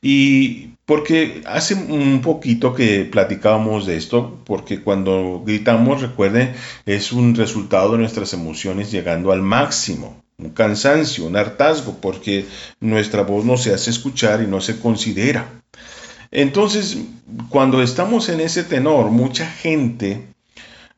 y 0.02 0.73
porque 0.86 1.42
hace 1.46 1.76
un 1.76 2.22
poquito 2.22 2.74
que 2.74 3.06
platicábamos 3.06 3.86
de 3.86 3.96
esto, 3.96 4.40
porque 4.46 4.82
cuando 4.82 5.42
gritamos, 5.46 6.02
recuerden, 6.02 6.54
es 6.86 7.14
un 7.14 7.36
resultado 7.36 7.94
de 7.94 8.00
nuestras 8.00 8.34
emociones 8.34 8.92
llegando 8.92 9.32
al 9.32 9.42
máximo, 9.42 10.22
un 10.38 10.50
cansancio, 10.50 11.26
un 11.26 11.38
hartazgo, 11.38 11.98
porque 12.02 12.46
nuestra 12.82 13.22
voz 13.22 13.46
no 13.46 13.56
se 13.56 13.74
hace 13.74 13.92
escuchar 13.92 14.42
y 14.42 14.48
no 14.48 14.60
se 14.60 14.80
considera. 14.80 15.62
Entonces, 16.32 16.98
cuando 17.50 17.82
estamos 17.82 18.28
en 18.28 18.42
ese 18.42 18.64
tenor, 18.64 19.10
mucha 19.12 19.46
gente 19.46 20.26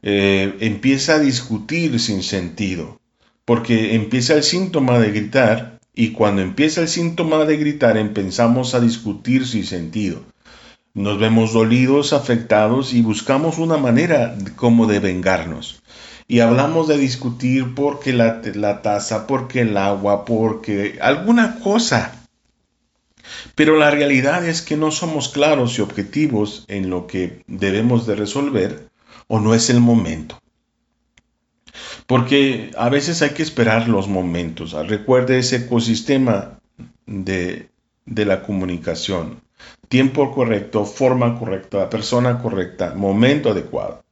eh, 0.01 0.55
empieza 0.61 1.15
a 1.15 1.19
discutir 1.19 1.99
sin 1.99 2.23
sentido, 2.23 2.99
porque 3.43 3.93
empieza 3.93 4.33
el 4.33 4.43
síntoma 4.43 4.97
de 4.97 5.11
gritar 5.11 5.74
y 5.95 6.11
cuando 6.11 6.41
empieza 6.41 6.81
el 6.81 6.89
síntoma 6.89 7.45
de 7.45 7.57
gritar 7.57 7.97
empezamos 7.97 8.75
a 8.75 8.81
discutir 8.81 9.47
sin 9.47 9.65
sentido. 9.65 10.21
Nos 10.93 11.19
vemos 11.19 11.53
dolidos, 11.53 12.13
afectados 12.13 12.93
y 12.93 13.01
buscamos 13.01 13.57
una 13.57 13.77
manera 13.77 14.35
como 14.55 14.87
de 14.87 14.99
vengarnos. 14.99 15.81
Y 16.27 16.39
hablamos 16.39 16.87
de 16.87 16.97
discutir 16.97 17.75
porque 17.75 18.11
la, 18.11 18.41
la 18.55 18.81
taza, 18.81 19.27
porque 19.27 19.61
el 19.61 19.77
agua, 19.77 20.25
porque 20.25 20.97
alguna 21.01 21.59
cosa. 21.59 22.25
Pero 23.55 23.77
la 23.77 23.91
realidad 23.91 24.45
es 24.45 24.61
que 24.61 24.77
no 24.77 24.91
somos 24.91 25.29
claros 25.29 25.77
y 25.77 25.81
objetivos 25.81 26.65
en 26.67 26.89
lo 26.89 27.07
que 27.07 27.43
debemos 27.47 28.05
de 28.05 28.15
resolver 28.15 28.89
o 29.27 29.39
no 29.39 29.53
es 29.53 29.69
el 29.69 29.79
momento. 29.79 30.39
Porque 32.07 32.71
a 32.77 32.89
veces 32.89 33.21
hay 33.21 33.31
que 33.31 33.43
esperar 33.43 33.87
los 33.87 34.07
momentos. 34.07 34.73
Recuerde 34.87 35.39
ese 35.39 35.57
ecosistema 35.57 36.59
de, 37.05 37.69
de 38.05 38.25
la 38.25 38.43
comunicación. 38.43 39.41
Tiempo 39.87 40.31
correcto, 40.33 40.85
forma 40.85 41.39
correcta, 41.39 41.89
persona 41.89 42.39
correcta, 42.41 42.93
momento 42.95 43.51
adecuado. 43.51 44.03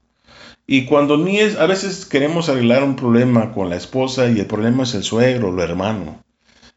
Y 0.66 0.86
cuando 0.86 1.18
ni 1.18 1.40
es, 1.40 1.58
a 1.58 1.66
veces 1.66 2.06
queremos 2.06 2.48
arreglar 2.48 2.84
un 2.84 2.96
problema 2.96 3.52
con 3.52 3.70
la 3.70 3.76
esposa 3.76 4.30
y 4.30 4.40
el 4.40 4.46
problema 4.46 4.84
es 4.84 4.94
el 4.94 5.04
suegro, 5.04 5.52
lo 5.52 5.62
hermano. 5.62 6.24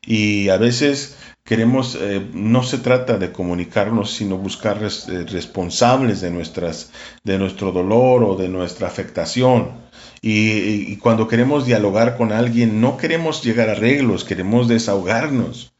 Y 0.04 0.48
a 0.48 0.56
veces 0.56 1.16
queremos, 1.44 1.96
eh, 2.00 2.26
no 2.32 2.62
se 2.62 2.78
trata 2.78 3.16
de 3.16 3.32
comunicarnos, 3.32 4.10
sino 4.12 4.38
buscar 4.38 4.78
eh, 4.82 5.24
responsables 5.28 6.20
de, 6.20 6.30
nuestras, 6.30 6.90
de 7.22 7.38
nuestro 7.38 7.70
dolor 7.70 8.24
o 8.24 8.36
de 8.36 8.48
nuestra 8.48 8.88
afectación. 8.88 9.85
Y, 10.28 10.96
cuando 10.96 11.28
queremos 11.28 11.66
dialogar 11.66 12.16
con 12.16 12.32
alguien, 12.32 12.80
no 12.80 12.96
queremos 12.96 13.44
llegar 13.44 13.68
a 13.68 13.72
arreglos, 13.72 14.24
queremos 14.24 14.66
desahogarnos. 14.66 15.72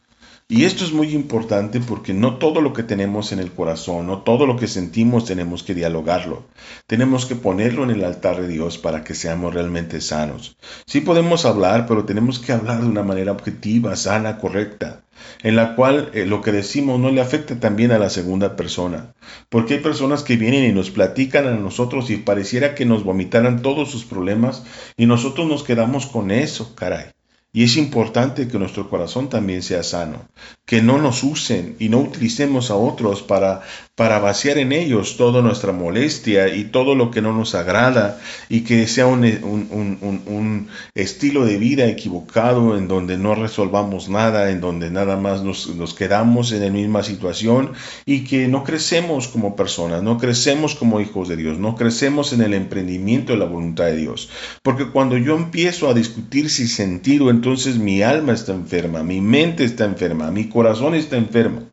Y 0.49 0.65
esto 0.65 0.85
es 0.85 0.93
muy 0.93 1.13
importante 1.13 1.81
porque 1.81 2.15
no 2.15 2.37
todo 2.37 2.61
lo 2.61 2.73
que 2.73 2.85
tenemos 2.85 3.33
en 3.33 3.41
el 3.41 3.51
corazón, 3.51 4.07
no 4.07 4.23
todo 4.23 4.47
lo 4.47 4.57
que 4.57 4.69
sentimos 4.69 5.25
tenemos 5.25 5.65
que 5.65 5.75
dialogarlo. 5.75 6.45
Tenemos 6.87 7.27
que 7.27 7.35
ponerlo 7.35 7.83
en 7.83 7.91
el 7.91 8.05
altar 8.05 8.41
de 8.41 8.47
Dios 8.47 8.79
para 8.79 9.03
que 9.03 9.17
seamos 9.17 9.53
realmente 9.53 10.01
sanos. 10.01 10.57
Sí 10.87 11.01
podemos 11.01 11.45
hablar, 11.47 11.87
pero 11.89 12.05
tenemos 12.05 12.39
que 12.39 12.53
hablar 12.53 12.81
de 12.81 12.87
una 12.87 13.03
manera 13.03 13.33
objetiva, 13.33 13.97
sana, 13.97 14.39
correcta, 14.39 15.03
en 15.43 15.57
la 15.57 15.75
cual 15.75 16.11
eh, 16.15 16.27
lo 16.27 16.43
que 16.43 16.53
decimos 16.53 17.01
no 17.01 17.11
le 17.11 17.23
afecte 17.23 17.57
también 17.57 17.91
a 17.91 17.99
la 17.99 18.09
segunda 18.09 18.55
persona. 18.55 19.15
Porque 19.49 19.75
hay 19.75 19.81
personas 19.81 20.23
que 20.23 20.37
vienen 20.37 20.71
y 20.71 20.73
nos 20.73 20.93
platican 20.93 21.49
a 21.49 21.57
nosotros 21.57 22.09
y 22.11 22.19
pareciera 22.19 22.77
que 22.77 22.85
nos 22.85 23.03
vomitaran 23.03 23.63
todos 23.63 23.91
sus 23.91 24.05
problemas 24.05 24.63
y 24.97 25.07
nosotros 25.07 25.49
nos 25.49 25.65
quedamos 25.65 26.07
con 26.07 26.31
eso, 26.31 26.77
caray. 26.77 27.16
Y 27.57 27.63
es 27.63 27.79
importante 27.79 28.49
que 28.49 28.59
nuestro 28.59 28.91
corazón 28.91 29.31
también 29.31 29.63
sea 29.63 29.83
sano, 29.83 30.29
que 30.67 30.83
no 30.83 30.99
nos 30.99 31.23
usen 31.23 31.77
y 31.79 31.89
no 31.89 31.99
utilicemos 32.01 32.73
a 32.73 32.75
otros 32.75 33.23
para, 33.23 33.63
para 33.95 34.19
vaciar 34.19 34.59
en 34.59 34.73
ellos 34.73 35.17
toda 35.17 35.41
nuestra 35.41 35.71
molestia 35.71 36.55
y 36.55 36.65
todo 36.65 36.97
lo 36.97 37.13
que 37.13 37.23
no 37.23 37.33
nos 37.33 37.55
agrada 37.55 38.21
y 38.49 38.63
que 38.63 38.89
sea 38.89 39.07
un, 39.07 39.25
un, 39.25 39.99
un, 40.03 40.23
un 40.27 40.69
estilo 40.97 41.47
de 41.47 41.57
vida 41.57 41.87
equivocado 41.87 42.77
en 42.77 42.89
donde 42.89 43.17
no 43.17 43.37
resolvamos 43.37 44.09
nada, 44.09 44.51
en 44.51 44.61
donde 44.61 44.91
nada 44.91 45.17
más 45.17 45.45
nos, 45.45 45.69
nos 45.77 45.95
quedamos 45.95 46.51
en 46.51 46.65
la 46.65 46.71
misma 46.71 47.05
situación 47.05 47.73
y 48.05 48.25
que 48.25 48.49
no 48.49 48.65
crecemos 48.65 49.29
como 49.29 49.55
personas, 49.55 50.03
no 50.03 50.19
crecemos 50.19 50.75
como 50.75 51.01
hijos 51.01 51.29
de 51.29 51.37
Dios, 51.37 51.59
no 51.61 51.77
crecemos 51.77 52.33
en 52.33 52.43
el 52.43 52.55
emprendimiento 52.55 53.33
de 53.33 53.39
la 53.39 53.45
voluntad 53.45 53.85
de 53.85 53.97
Dios. 53.97 54.31
Porque 54.65 54.91
cuando 54.91 55.17
yo 55.17 55.37
empiezo 55.37 55.89
a 55.89 55.95
discutir 55.95 56.51
sin 56.51 56.67
sentido, 56.67 57.31
entonces 57.31 57.79
mi 57.79 58.03
alma 58.03 58.33
está 58.33 58.53
enferma, 58.53 59.05
mi 59.05 59.21
mente 59.21 59.63
está 59.63 59.85
enferma, 59.85 60.33
mi 60.33 60.49
corazón 60.57 60.95
está 60.95 61.19
enfermo 61.19 61.65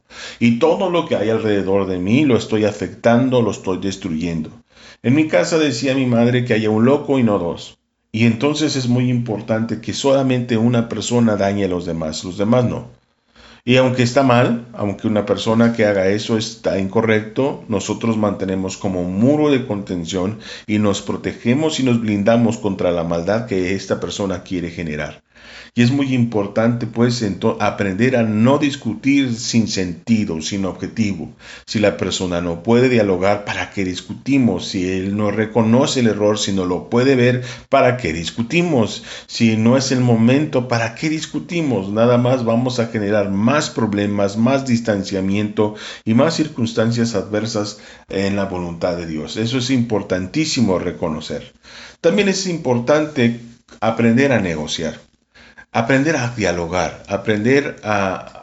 y 0.41 0.59
todo 0.59 0.89
lo 0.89 1.05
que 1.05 1.15
hay 1.15 1.29
alrededor 1.29 1.87
de 1.87 1.99
mí 1.99 2.25
lo 2.25 2.35
estoy 2.35 2.65
afectando, 2.65 3.41
lo 3.41 3.51
estoy 3.51 3.77
destruyendo. 3.77 4.49
En 5.03 5.15
mi 5.15 5.29
casa 5.29 5.57
decía 5.57 5.95
mi 5.95 6.05
madre 6.05 6.43
que 6.43 6.53
haya 6.53 6.69
un 6.69 6.83
loco 6.83 7.17
y 7.17 7.23
no 7.23 7.39
dos. 7.39 7.77
Y 8.11 8.25
entonces 8.25 8.75
es 8.75 8.89
muy 8.89 9.09
importante 9.09 9.79
que 9.79 9.93
solamente 9.93 10.57
una 10.57 10.89
persona 10.89 11.37
dañe 11.37 11.63
a 11.63 11.69
los 11.69 11.85
demás, 11.85 12.25
los 12.25 12.37
demás 12.37 12.65
no. 12.65 12.89
Y 13.63 13.77
aunque 13.77 14.03
está 14.03 14.21
mal, 14.21 14.65
aunque 14.73 15.07
una 15.07 15.25
persona 15.25 15.71
que 15.71 15.85
haga 15.85 16.07
eso 16.07 16.37
está 16.37 16.77
incorrecto, 16.77 17.63
nosotros 17.69 18.17
mantenemos 18.17 18.75
como 18.75 19.01
un 19.01 19.17
muro 19.17 19.49
de 19.49 19.65
contención 19.65 20.39
y 20.67 20.79
nos 20.79 21.01
protegemos 21.01 21.79
y 21.79 21.83
nos 21.83 22.01
blindamos 22.01 22.57
contra 22.57 22.91
la 22.91 23.05
maldad 23.05 23.45
que 23.45 23.75
esta 23.75 24.01
persona 24.01 24.43
quiere 24.43 24.71
generar. 24.71 25.23
Y 25.75 25.81
es 25.81 25.89
muy 25.89 26.13
importante 26.13 26.85
pues 26.85 27.25
aprender 27.59 28.15
a 28.15 28.21
no 28.21 28.59
discutir 28.59 29.33
sin 29.33 29.67
sentido, 29.67 30.39
sin 30.39 30.65
objetivo. 30.65 31.33
Si 31.65 31.79
la 31.79 31.97
persona 31.97 32.41
no 32.41 32.61
puede 32.61 32.89
dialogar, 32.89 33.43
¿para 33.43 33.71
qué 33.71 33.83
discutimos? 33.83 34.67
Si 34.67 34.87
él 34.87 35.17
no 35.17 35.31
reconoce 35.31 36.01
el 36.01 36.07
error, 36.09 36.37
si 36.37 36.53
no 36.53 36.65
lo 36.65 36.91
puede 36.91 37.15
ver, 37.15 37.43
¿para 37.69 37.97
qué 37.97 38.13
discutimos? 38.13 39.03
Si 39.25 39.57
no 39.57 39.75
es 39.75 39.91
el 39.91 40.01
momento, 40.01 40.67
¿para 40.67 40.93
qué 40.93 41.09
discutimos? 41.09 41.89
Nada 41.89 42.19
más 42.19 42.45
vamos 42.45 42.79
a 42.79 42.89
generar 42.89 43.31
más 43.31 43.71
problemas, 43.71 44.37
más 44.37 44.67
distanciamiento 44.67 45.73
y 46.05 46.13
más 46.13 46.35
circunstancias 46.35 47.15
adversas 47.15 47.79
en 48.09 48.35
la 48.35 48.45
voluntad 48.45 48.95
de 48.95 49.07
Dios. 49.07 49.37
Eso 49.37 49.57
es 49.57 49.71
importantísimo 49.71 50.77
reconocer. 50.77 51.51
También 51.99 52.29
es 52.29 52.45
importante 52.45 53.39
aprender 53.81 54.33
a 54.33 54.39
negociar 54.39 54.99
aprender 55.73 56.15
a 56.15 56.29
dialogar, 56.29 57.03
aprender 57.07 57.75
a, 57.83 58.39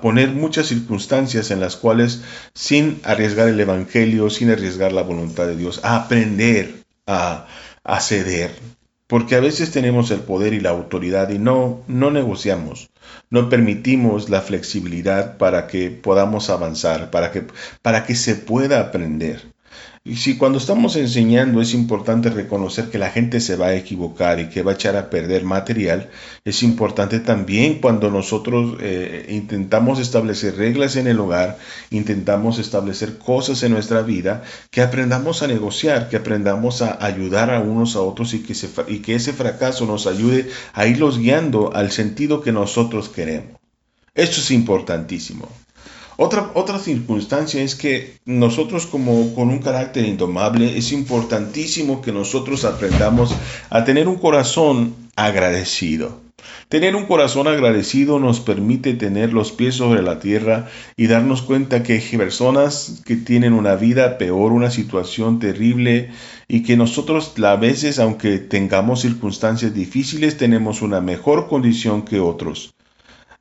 poner 0.00 0.30
muchas 0.30 0.66
circunstancias 0.66 1.50
en 1.50 1.60
las 1.60 1.76
cuales, 1.76 2.22
sin 2.54 3.00
arriesgar 3.04 3.48
el 3.48 3.60
Evangelio, 3.60 4.30
sin 4.30 4.50
arriesgar 4.50 4.92
la 4.92 5.02
voluntad 5.02 5.46
de 5.46 5.56
Dios, 5.56 5.80
a 5.82 5.96
aprender 5.96 6.84
a, 7.06 7.46
a 7.84 8.00
ceder. 8.00 8.50
Porque 9.06 9.34
a 9.34 9.40
veces 9.40 9.72
tenemos 9.72 10.10
el 10.12 10.20
poder 10.20 10.54
y 10.54 10.60
la 10.60 10.70
autoridad 10.70 11.30
y 11.30 11.38
no, 11.38 11.82
no 11.88 12.10
negociamos, 12.12 12.90
no 13.28 13.48
permitimos 13.48 14.30
la 14.30 14.40
flexibilidad 14.40 15.36
para 15.36 15.66
que 15.66 15.90
podamos 15.90 16.48
avanzar, 16.48 17.10
para 17.10 17.32
que, 17.32 17.44
para 17.82 18.06
que 18.06 18.14
se 18.14 18.36
pueda 18.36 18.80
aprender. 18.80 19.52
Y 20.02 20.16
si 20.16 20.38
cuando 20.38 20.56
estamos 20.56 20.96
enseñando 20.96 21.60
es 21.60 21.74
importante 21.74 22.30
reconocer 22.30 22.88
que 22.88 22.96
la 22.96 23.10
gente 23.10 23.38
se 23.38 23.56
va 23.56 23.66
a 23.66 23.74
equivocar 23.74 24.40
y 24.40 24.48
que 24.48 24.62
va 24.62 24.72
a 24.72 24.74
echar 24.74 24.96
a 24.96 25.10
perder 25.10 25.44
material, 25.44 26.08
es 26.42 26.62
importante 26.62 27.20
también 27.20 27.82
cuando 27.82 28.10
nosotros 28.10 28.78
eh, 28.80 29.26
intentamos 29.28 29.98
establecer 29.98 30.56
reglas 30.56 30.96
en 30.96 31.06
el 31.06 31.20
hogar, 31.20 31.58
intentamos 31.90 32.58
establecer 32.58 33.18
cosas 33.18 33.62
en 33.62 33.72
nuestra 33.72 34.00
vida, 34.00 34.42
que 34.70 34.80
aprendamos 34.80 35.42
a 35.42 35.48
negociar, 35.48 36.08
que 36.08 36.16
aprendamos 36.16 36.80
a 36.80 37.04
ayudar 37.04 37.50
a 37.50 37.60
unos 37.60 37.94
a 37.94 38.00
otros 38.00 38.32
y 38.32 38.42
que, 38.42 38.54
y 38.88 39.00
que 39.00 39.16
ese 39.16 39.34
fracaso 39.34 39.84
nos 39.84 40.06
ayude 40.06 40.48
a 40.72 40.86
irlos 40.86 41.18
guiando 41.18 41.74
al 41.74 41.90
sentido 41.90 42.40
que 42.40 42.52
nosotros 42.52 43.10
queremos. 43.10 43.60
Esto 44.14 44.40
es 44.40 44.50
importantísimo. 44.50 45.46
Otra, 46.22 46.50
otra 46.52 46.78
circunstancia 46.78 47.62
es 47.62 47.74
que 47.74 48.18
nosotros 48.26 48.84
como 48.84 49.34
con 49.34 49.48
un 49.48 49.60
carácter 49.60 50.04
indomable 50.04 50.76
es 50.76 50.92
importantísimo 50.92 52.02
que 52.02 52.12
nosotros 52.12 52.66
aprendamos 52.66 53.34
a 53.70 53.84
tener 53.86 54.06
un 54.06 54.16
corazón 54.16 54.94
agradecido. 55.16 56.20
Tener 56.68 56.94
un 56.94 57.06
corazón 57.06 57.48
agradecido 57.48 58.18
nos 58.18 58.40
permite 58.40 58.92
tener 58.92 59.32
los 59.32 59.50
pies 59.50 59.76
sobre 59.76 60.02
la 60.02 60.20
tierra 60.20 60.68
y 60.94 61.06
darnos 61.06 61.40
cuenta 61.40 61.82
que 61.82 61.94
hay 61.94 62.18
personas 62.18 63.00
que 63.06 63.16
tienen 63.16 63.54
una 63.54 63.76
vida 63.76 64.18
peor, 64.18 64.52
una 64.52 64.70
situación 64.70 65.38
terrible 65.38 66.10
y 66.48 66.64
que 66.64 66.76
nosotros 66.76 67.32
a 67.42 67.56
veces, 67.56 67.98
aunque 67.98 68.36
tengamos 68.36 69.00
circunstancias 69.00 69.72
difíciles, 69.72 70.36
tenemos 70.36 70.82
una 70.82 71.00
mejor 71.00 71.48
condición 71.48 72.02
que 72.02 72.20
otros. 72.20 72.74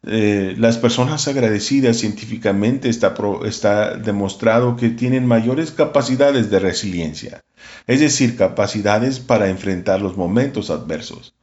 Eh, 0.03 0.55
las 0.57 0.77
personas 0.77 1.27
agradecidas 1.27 1.97
científicamente 1.97 2.87
está, 2.87 3.13
está 3.45 3.95
demostrado 3.97 4.77
que 4.77 4.89
tienen 4.89 5.25
mayores 5.25 5.71
capacidades 5.71 6.49
de 6.49 6.59
resiliencia, 6.59 7.43
es 7.85 7.99
decir, 7.99 8.37
capacidades 8.37 9.19
para 9.19 9.49
enfrentar 9.49 10.01
los 10.01 10.15
momentos 10.15 10.69
adversos. 10.69 11.35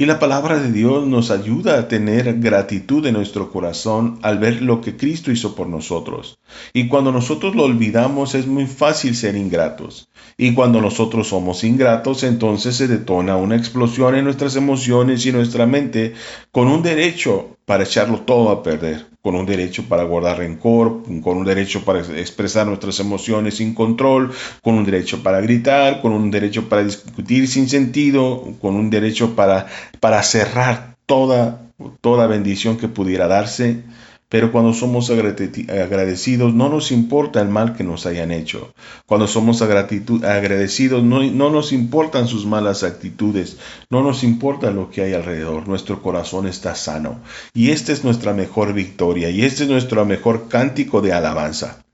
Y 0.00 0.06
la 0.06 0.18
palabra 0.18 0.58
de 0.58 0.72
Dios 0.72 1.06
nos 1.06 1.30
ayuda 1.30 1.78
a 1.78 1.86
tener 1.86 2.40
gratitud 2.40 3.04
en 3.04 3.12
nuestro 3.12 3.50
corazón 3.52 4.18
al 4.22 4.38
ver 4.38 4.62
lo 4.62 4.80
que 4.80 4.96
Cristo 4.96 5.30
hizo 5.30 5.54
por 5.54 5.68
nosotros. 5.68 6.38
Y 6.72 6.88
cuando 6.88 7.12
nosotros 7.12 7.54
lo 7.54 7.64
olvidamos 7.64 8.34
es 8.34 8.46
muy 8.46 8.64
fácil 8.66 9.14
ser 9.14 9.36
ingratos. 9.36 10.08
Y 10.38 10.54
cuando 10.54 10.80
nosotros 10.80 11.28
somos 11.28 11.64
ingratos, 11.64 12.22
entonces 12.22 12.76
se 12.76 12.88
detona 12.88 13.36
una 13.36 13.56
explosión 13.56 14.14
en 14.14 14.24
nuestras 14.24 14.56
emociones 14.56 15.26
y 15.26 15.32
nuestra 15.32 15.66
mente 15.66 16.14
con 16.50 16.68
un 16.68 16.82
derecho 16.82 17.58
para 17.70 17.84
echarlo 17.84 18.22
todo 18.22 18.50
a 18.50 18.64
perder, 18.64 19.06
con 19.22 19.36
un 19.36 19.46
derecho 19.46 19.84
para 19.84 20.02
guardar 20.02 20.38
rencor, 20.38 21.04
con 21.22 21.36
un 21.36 21.44
derecho 21.44 21.84
para 21.84 22.00
expresar 22.00 22.66
nuestras 22.66 22.98
emociones 22.98 23.58
sin 23.58 23.74
control, 23.74 24.32
con 24.60 24.74
un 24.74 24.84
derecho 24.84 25.22
para 25.22 25.40
gritar, 25.40 26.00
con 26.00 26.10
un 26.10 26.32
derecho 26.32 26.68
para 26.68 26.82
discutir 26.82 27.46
sin 27.46 27.68
sentido, 27.68 28.42
con 28.60 28.74
un 28.74 28.90
derecho 28.90 29.36
para, 29.36 29.68
para 30.00 30.20
cerrar 30.24 30.96
toda, 31.06 31.60
toda 32.00 32.26
bendición 32.26 32.76
que 32.76 32.88
pudiera 32.88 33.28
darse. 33.28 33.84
Pero 34.30 34.52
cuando 34.52 34.72
somos 34.72 35.10
agradecidos 35.10 36.54
no 36.54 36.68
nos 36.68 36.92
importa 36.92 37.40
el 37.40 37.48
mal 37.48 37.74
que 37.76 37.82
nos 37.82 38.06
hayan 38.06 38.30
hecho. 38.30 38.72
Cuando 39.04 39.26
somos 39.26 39.60
agradecidos 39.60 41.02
no, 41.02 41.22
no, 41.24 41.50
nos 41.50 41.72
importan 41.72 42.28
sus 42.28 42.46
malas 42.46 42.84
actitudes, 42.84 43.58
no 43.90 44.04
nos 44.04 44.22
importa 44.22 44.70
lo 44.70 44.88
que 44.88 45.02
hay 45.02 45.14
alrededor. 45.14 45.66
Nuestro 45.66 46.00
corazón 46.00 46.46
está 46.46 46.76
sano. 46.76 47.18
Y 47.54 47.72
esta 47.72 47.92
es 47.92 48.04
nuestra 48.04 48.32
mejor 48.32 48.72
victoria 48.72 49.30
y 49.30 49.42
este 49.42 49.64
es 49.64 49.68
nuestro 49.68 50.06
mejor 50.06 50.46
cántico 50.48 51.00
de 51.02 51.12
alabanza 51.12 51.84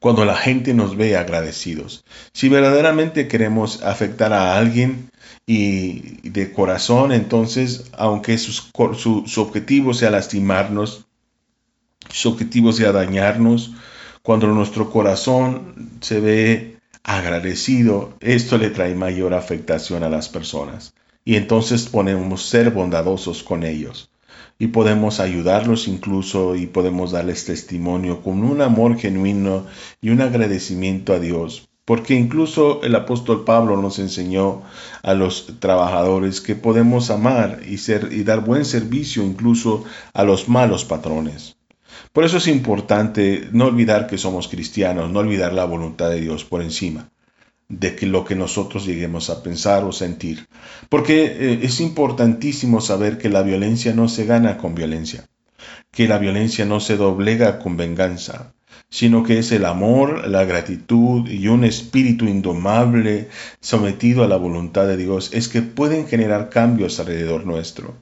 cuando 0.00 0.24
la 0.24 0.34
gente 0.34 0.72
nos 0.74 0.96
ve 0.96 1.16
agradecidos. 1.16 2.04
Si 2.32 2.48
verdaderamente 2.48 3.28
queremos 3.28 3.82
afectar 3.82 4.32
a 4.32 4.56
alguien 4.56 5.09
y 5.52 6.20
de 6.22 6.52
corazón, 6.52 7.10
entonces, 7.10 7.90
aunque 7.98 8.38
su, 8.38 8.70
objetivo 9.38 9.94
sea 9.94 10.10
lastimarnos, 10.10 11.06
su 12.08 12.28
objetivo 12.28 12.70
sea 12.70 12.92
dañarnos, 12.92 13.72
cuando 14.22 14.46
nuestro 14.46 14.92
corazón 14.92 15.90
se 16.02 16.20
ve 16.20 16.76
agradecido, 17.02 18.14
esto 18.20 18.58
le 18.58 18.70
trae 18.70 18.94
mayor 18.94 19.34
afectación 19.34 20.04
a 20.04 20.08
las 20.08 20.28
personas. 20.28 20.94
Y 21.24 21.34
entonces 21.34 21.88
podemos 21.88 22.42
ser 22.42 22.70
bondadosos 22.70 23.42
con 23.42 23.64
ellos 23.64 24.08
y 24.56 24.68
podemos 24.68 25.18
ayudarlos 25.18 25.88
incluso 25.88 26.54
y 26.54 26.68
podemos 26.68 27.10
darles 27.10 27.44
testimonio 27.44 28.22
con 28.22 28.44
un 28.44 28.60
amor 28.60 28.96
genuino 28.98 29.66
y 30.00 30.10
un 30.10 30.20
agradecimiento 30.20 31.12
a 31.12 31.18
Dios. 31.18 31.69
Porque 31.90 32.14
incluso 32.14 32.84
el 32.84 32.94
apóstol 32.94 33.42
Pablo 33.42 33.76
nos 33.76 33.98
enseñó 33.98 34.62
a 35.02 35.12
los 35.12 35.58
trabajadores 35.58 36.40
que 36.40 36.54
podemos 36.54 37.10
amar 37.10 37.62
y, 37.66 37.78
ser, 37.78 38.10
y 38.12 38.22
dar 38.22 38.44
buen 38.44 38.64
servicio 38.64 39.24
incluso 39.24 39.82
a 40.14 40.22
los 40.22 40.48
malos 40.48 40.84
patrones. 40.84 41.56
Por 42.12 42.22
eso 42.22 42.36
es 42.36 42.46
importante 42.46 43.48
no 43.50 43.64
olvidar 43.64 44.06
que 44.06 44.18
somos 44.18 44.46
cristianos, 44.46 45.10
no 45.10 45.18
olvidar 45.18 45.52
la 45.52 45.64
voluntad 45.64 46.10
de 46.10 46.20
Dios 46.20 46.44
por 46.44 46.62
encima 46.62 47.10
de 47.68 47.96
que 47.96 48.06
lo 48.06 48.24
que 48.24 48.36
nosotros 48.36 48.86
lleguemos 48.86 49.28
a 49.28 49.42
pensar 49.42 49.82
o 49.82 49.90
sentir. 49.90 50.46
Porque 50.90 51.24
eh, 51.24 51.58
es 51.64 51.80
importantísimo 51.80 52.80
saber 52.80 53.18
que 53.18 53.30
la 53.30 53.42
violencia 53.42 53.92
no 53.94 54.08
se 54.08 54.26
gana 54.26 54.58
con 54.58 54.76
violencia, 54.76 55.26
que 55.90 56.06
la 56.06 56.18
violencia 56.18 56.64
no 56.64 56.78
se 56.78 56.96
doblega 56.96 57.58
con 57.58 57.76
venganza, 57.76 58.52
sino 58.90 59.22
que 59.22 59.38
es 59.38 59.52
el 59.52 59.64
amor, 59.64 60.26
la 60.28 60.44
gratitud 60.44 61.28
y 61.28 61.48
un 61.48 61.64
espíritu 61.64 62.26
indomable 62.26 63.28
sometido 63.60 64.24
a 64.24 64.28
la 64.28 64.36
voluntad 64.36 64.86
de 64.86 64.96
Dios, 64.96 65.30
es 65.32 65.48
que 65.48 65.62
pueden 65.62 66.08
generar 66.08 66.50
cambios 66.50 66.98
alrededor 66.98 67.46
nuestro. 67.46 67.94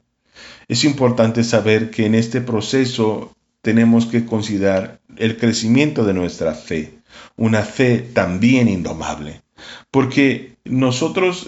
Es 0.67 0.83
importante 0.83 1.43
saber 1.43 1.91
que 1.91 2.05
en 2.05 2.15
este 2.15 2.41
proceso 2.41 3.35
tenemos 3.61 4.07
que 4.07 4.25
considerar 4.25 4.99
el 5.17 5.37
crecimiento 5.37 6.03
de 6.05 6.13
nuestra 6.13 6.53
fe, 6.53 6.99
una 7.37 7.61
fe 7.61 7.99
también 7.99 8.67
indomable. 8.67 9.41
Porque 9.91 10.55
nosotros 10.63 11.47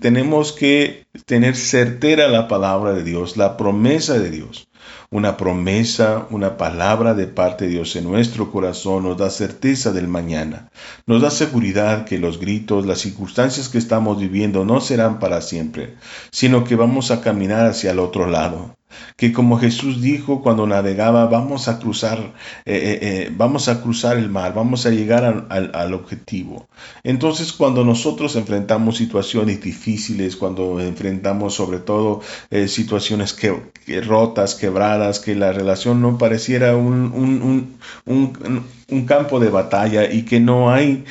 tenemos 0.00 0.52
que 0.52 1.06
tener 1.26 1.56
certera 1.56 2.28
la 2.28 2.46
palabra 2.46 2.92
de 2.92 3.02
Dios, 3.02 3.36
la 3.36 3.56
promesa 3.56 4.18
de 4.18 4.30
Dios. 4.30 4.67
Una 5.10 5.38
promesa, 5.38 6.26
una 6.30 6.58
palabra 6.58 7.14
de 7.14 7.26
parte 7.26 7.64
de 7.64 7.70
Dios 7.70 7.96
en 7.96 8.04
nuestro 8.04 8.52
corazón 8.52 9.04
nos 9.04 9.16
da 9.16 9.30
certeza 9.30 9.90
del 9.90 10.06
mañana. 10.06 10.70
Nos 11.06 11.22
da 11.22 11.30
seguridad 11.30 12.04
que 12.04 12.18
los 12.18 12.38
gritos, 12.38 12.84
las 12.84 12.98
circunstancias 12.98 13.70
que 13.70 13.78
estamos 13.78 14.20
viviendo 14.20 14.66
no 14.66 14.82
serán 14.82 15.18
para 15.18 15.40
siempre, 15.40 15.96
sino 16.30 16.62
que 16.64 16.76
vamos 16.76 17.10
a 17.10 17.22
caminar 17.22 17.64
hacia 17.66 17.92
el 17.92 18.00
otro 18.00 18.26
lado. 18.26 18.77
Que 19.16 19.32
como 19.32 19.58
Jesús 19.58 20.00
dijo 20.00 20.42
cuando 20.42 20.66
navegaba, 20.66 21.26
vamos 21.26 21.68
a 21.68 21.78
cruzar, 21.78 22.18
eh, 22.64 22.74
eh, 22.74 22.98
eh, 23.02 23.32
vamos 23.34 23.68
a 23.68 23.82
cruzar 23.82 24.16
el 24.16 24.28
mar, 24.28 24.54
vamos 24.54 24.86
a 24.86 24.90
llegar 24.90 25.46
al 25.48 25.94
objetivo. 25.94 26.68
Entonces, 27.02 27.52
cuando 27.52 27.84
nosotros 27.84 28.36
enfrentamos 28.36 28.96
situaciones 28.96 29.60
difíciles, 29.60 30.36
cuando 30.36 30.80
enfrentamos 30.80 31.54
sobre 31.54 31.78
todo 31.78 32.20
situaciones 32.66 33.32
que, 33.32 33.60
rotas, 34.02 34.54
quebradas, 34.54 35.20
que 35.20 35.34
la 35.34 35.52
relación 35.52 36.00
no 36.00 36.18
pareciera 36.18 36.76
un, 36.76 37.76
un, 38.06 39.06
campo 39.06 39.40
de 39.40 39.48
batalla 39.50 40.10
y 40.10 40.22
que 40.22 40.40
no 40.40 40.70
hay, 40.70 41.04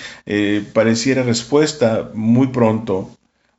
pareciera 0.73 1.23
respuesta 1.23 2.09
muy 2.13 2.47
pronto, 2.47 3.11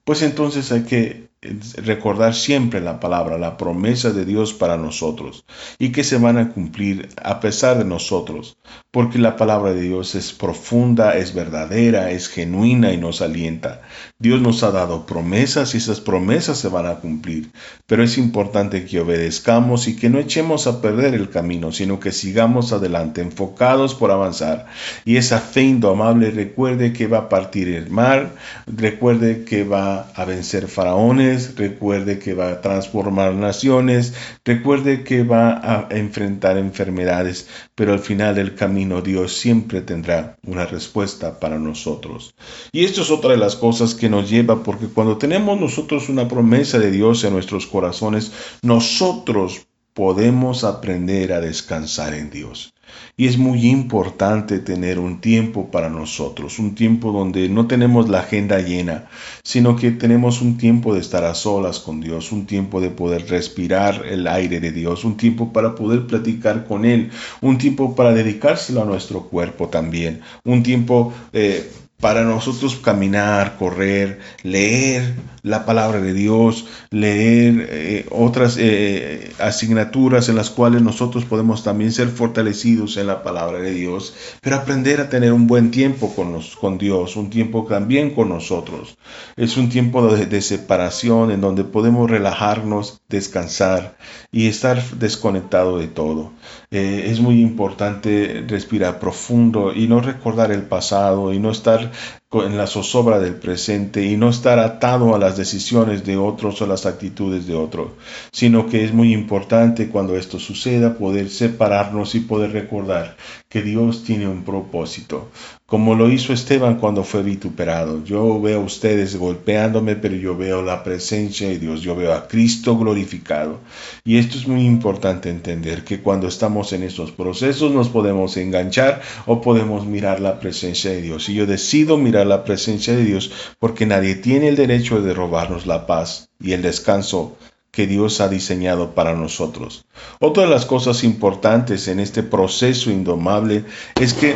pues 0.04 0.22
entonces 0.22 0.72
hay 0.72 0.84
que 0.84 1.27
recordar 1.40 2.34
siempre 2.34 2.80
la 2.80 2.98
palabra, 2.98 3.38
la 3.38 3.56
promesa 3.56 4.10
de 4.10 4.24
Dios 4.24 4.54
para 4.54 4.76
nosotros 4.76 5.44
y 5.78 5.92
que 5.92 6.02
se 6.02 6.18
van 6.18 6.36
a 6.36 6.48
cumplir 6.52 7.10
a 7.22 7.38
pesar 7.38 7.78
de 7.78 7.84
nosotros, 7.84 8.58
porque 8.90 9.18
la 9.18 9.36
palabra 9.36 9.72
de 9.72 9.82
Dios 9.82 10.16
es 10.16 10.32
profunda, 10.32 11.16
es 11.16 11.34
verdadera, 11.34 12.10
es 12.10 12.28
genuina 12.28 12.92
y 12.92 12.96
nos 12.96 13.22
alienta. 13.22 13.82
Dios 14.18 14.40
nos 14.40 14.64
ha 14.64 14.72
dado 14.72 15.06
promesas 15.06 15.74
y 15.74 15.78
esas 15.78 16.00
promesas 16.00 16.58
se 16.58 16.68
van 16.68 16.86
a 16.86 16.96
cumplir, 16.96 17.52
pero 17.86 18.02
es 18.02 18.18
importante 18.18 18.84
que 18.84 19.00
obedezcamos 19.00 19.86
y 19.86 19.94
que 19.94 20.10
no 20.10 20.18
echemos 20.18 20.66
a 20.66 20.82
perder 20.82 21.14
el 21.14 21.30
camino, 21.30 21.70
sino 21.70 22.00
que 22.00 22.10
sigamos 22.10 22.72
adelante, 22.72 23.20
enfocados 23.20 23.94
por 23.94 24.10
avanzar. 24.10 24.66
Y 25.04 25.18
esa 25.18 25.38
fe 25.38 25.62
indomable 25.62 26.32
recuerde 26.32 26.92
que 26.92 27.06
va 27.06 27.18
a 27.18 27.28
partir 27.28 27.68
el 27.68 27.90
mar, 27.90 28.34
recuerde 28.66 29.44
que 29.44 29.62
va 29.62 30.10
a 30.14 30.24
vencer 30.24 30.66
faraones, 30.66 31.27
recuerde 31.56 32.18
que 32.18 32.34
va 32.34 32.50
a 32.50 32.60
transformar 32.60 33.34
naciones, 33.34 34.14
recuerde 34.44 35.04
que 35.04 35.22
va 35.22 35.60
a 35.62 35.88
enfrentar 35.90 36.56
enfermedades, 36.58 37.48
pero 37.74 37.92
al 37.92 37.98
final 37.98 38.34
del 38.34 38.54
camino 38.54 39.02
Dios 39.02 39.36
siempre 39.36 39.80
tendrá 39.80 40.36
una 40.46 40.66
respuesta 40.66 41.38
para 41.40 41.58
nosotros. 41.58 42.34
Y 42.72 42.84
esto 42.84 43.02
es 43.02 43.10
otra 43.10 43.32
de 43.32 43.36
las 43.36 43.56
cosas 43.56 43.94
que 43.94 44.08
nos 44.08 44.30
lleva, 44.30 44.62
porque 44.62 44.86
cuando 44.86 45.18
tenemos 45.18 45.60
nosotros 45.60 46.08
una 46.08 46.28
promesa 46.28 46.78
de 46.78 46.90
Dios 46.90 47.24
en 47.24 47.32
nuestros 47.32 47.66
corazones, 47.66 48.32
nosotros 48.62 49.66
podemos 49.94 50.64
aprender 50.64 51.32
a 51.32 51.40
descansar 51.40 52.14
en 52.14 52.30
Dios. 52.30 52.72
Y 53.16 53.26
es 53.26 53.38
muy 53.38 53.68
importante 53.68 54.58
tener 54.58 54.98
un 54.98 55.20
tiempo 55.20 55.70
para 55.70 55.88
nosotros, 55.88 56.58
un 56.58 56.74
tiempo 56.74 57.12
donde 57.12 57.48
no 57.48 57.66
tenemos 57.66 58.08
la 58.08 58.20
agenda 58.20 58.60
llena, 58.60 59.08
sino 59.42 59.76
que 59.76 59.90
tenemos 59.90 60.40
un 60.40 60.56
tiempo 60.56 60.94
de 60.94 61.00
estar 61.00 61.24
a 61.24 61.34
solas 61.34 61.80
con 61.80 62.00
Dios, 62.00 62.32
un 62.32 62.46
tiempo 62.46 62.80
de 62.80 62.90
poder 62.90 63.28
respirar 63.28 64.04
el 64.06 64.26
aire 64.26 64.60
de 64.60 64.72
Dios, 64.72 65.04
un 65.04 65.16
tiempo 65.16 65.52
para 65.52 65.74
poder 65.74 66.06
platicar 66.06 66.66
con 66.66 66.84
Él, 66.84 67.10
un 67.40 67.58
tiempo 67.58 67.94
para 67.94 68.12
dedicárselo 68.12 68.82
a 68.82 68.86
nuestro 68.86 69.22
cuerpo 69.24 69.68
también, 69.68 70.20
un 70.44 70.62
tiempo 70.62 71.12
eh, 71.32 71.70
para 72.00 72.22
nosotros 72.22 72.76
caminar, 72.76 73.56
correr, 73.58 74.20
leer 74.42 75.14
la 75.42 75.64
palabra 75.64 76.00
de 76.00 76.12
Dios, 76.12 76.66
leer 76.90 77.66
eh, 77.70 78.06
otras 78.10 78.56
eh, 78.58 79.32
asignaturas 79.38 80.28
en 80.28 80.36
las 80.36 80.50
cuales 80.50 80.82
nosotros 80.82 81.24
podemos 81.24 81.64
también 81.64 81.92
ser 81.92 82.08
fortalecidos 82.08 82.96
en 82.96 83.06
la 83.06 83.22
palabra 83.22 83.58
de 83.58 83.72
Dios, 83.72 84.14
pero 84.40 84.56
aprender 84.56 85.00
a 85.00 85.08
tener 85.08 85.32
un 85.32 85.46
buen 85.46 85.70
tiempo 85.70 86.14
con, 86.14 86.40
con 86.60 86.78
Dios, 86.78 87.16
un 87.16 87.30
tiempo 87.30 87.66
también 87.68 88.14
con 88.14 88.28
nosotros. 88.28 88.96
Es 89.36 89.56
un 89.56 89.68
tiempo 89.68 90.14
de, 90.14 90.42
separación 90.42 91.30
en 91.30 91.40
donde 91.40 91.64
podemos 91.64 92.10
relajarnos, 92.10 93.00
descansar 93.08 93.96
y 94.30 94.46
estar 94.46 94.82
desconectado 94.98 95.78
de 95.78 95.88
todo. 95.88 96.32
Eh, 96.70 97.08
es 97.10 97.20
muy 97.20 97.40
importante 97.40 98.44
respirar 98.46 98.98
profundo 98.98 99.72
y 99.74 99.88
no 99.88 100.00
recordar 100.00 100.52
el 100.52 100.62
pasado 100.62 101.32
y 101.32 101.38
no 101.38 101.50
estar 101.50 101.90
en 102.30 102.58
la 102.58 102.66
zozobra 102.66 103.18
del 103.18 103.36
presente 103.36 104.04
y 104.04 104.18
no 104.18 104.28
estar 104.28 104.58
atado 104.58 105.14
a 105.14 105.18
las 105.18 105.38
decisiones 105.38 106.04
de 106.04 106.18
otros 106.18 106.60
o 106.60 106.66
las 106.66 106.84
actitudes 106.84 107.46
de 107.46 107.54
otros, 107.54 107.92
sino 108.32 108.66
que 108.66 108.84
es 108.84 108.92
muy 108.92 109.14
importante 109.14 109.88
cuando 109.88 110.14
esto 110.14 110.38
suceda 110.38 110.98
poder 110.98 111.30
separarnos 111.30 112.14
y 112.14 112.20
poder 112.20 112.52
recordar 112.52 113.16
que 113.48 113.62
Dios 113.62 114.04
tiene 114.04 114.28
un 114.28 114.44
propósito, 114.44 115.30
como 115.64 115.94
lo 115.94 116.10
hizo 116.10 116.34
Esteban 116.34 116.76
cuando 116.76 117.02
fue 117.02 117.22
vituperado. 117.22 118.04
Yo 118.04 118.40
veo 118.40 118.60
a 118.60 118.64
ustedes 118.64 119.16
golpeándome, 119.16 119.96
pero 119.96 120.16
yo 120.16 120.36
veo 120.36 120.60
la 120.60 120.84
presencia 120.84 121.48
de 121.48 121.58
Dios, 121.58 121.80
yo 121.80 121.96
veo 121.96 122.12
a 122.12 122.28
Cristo 122.28 122.76
glorificado. 122.76 123.60
Y 124.04 124.18
esto 124.18 124.36
es 124.36 124.46
muy 124.46 124.66
importante 124.66 125.30
entender, 125.30 125.82
que 125.82 126.00
cuando 126.00 126.28
estamos 126.28 126.74
en 126.74 126.82
estos 126.82 127.10
procesos 127.10 127.72
nos 127.72 127.88
podemos 127.88 128.36
enganchar 128.36 129.00
o 129.24 129.40
podemos 129.40 129.86
mirar 129.86 130.20
la 130.20 130.40
presencia 130.40 130.90
de 130.90 131.00
Dios. 131.00 131.28
Y 131.30 131.34
yo 131.34 131.46
decido 131.46 131.96
mirar 131.96 132.26
la 132.26 132.44
presencia 132.44 132.94
de 132.94 133.04
Dios 133.04 133.30
porque 133.58 133.86
nadie 133.86 134.14
tiene 134.14 134.48
el 134.48 134.56
derecho 134.56 135.00
de 135.00 135.14
robarnos 135.14 135.66
la 135.66 135.86
paz 135.86 136.28
y 136.38 136.52
el 136.52 136.60
descanso 136.60 137.36
que 137.78 137.86
Dios 137.86 138.20
ha 138.20 138.28
diseñado 138.28 138.96
para 138.96 139.14
nosotros. 139.14 139.86
Otra 140.18 140.42
de 140.42 140.48
las 140.48 140.66
cosas 140.66 141.04
importantes 141.04 141.86
en 141.86 142.00
este 142.00 142.24
proceso 142.24 142.90
indomable 142.90 143.64
es 144.00 144.14
que 144.14 144.34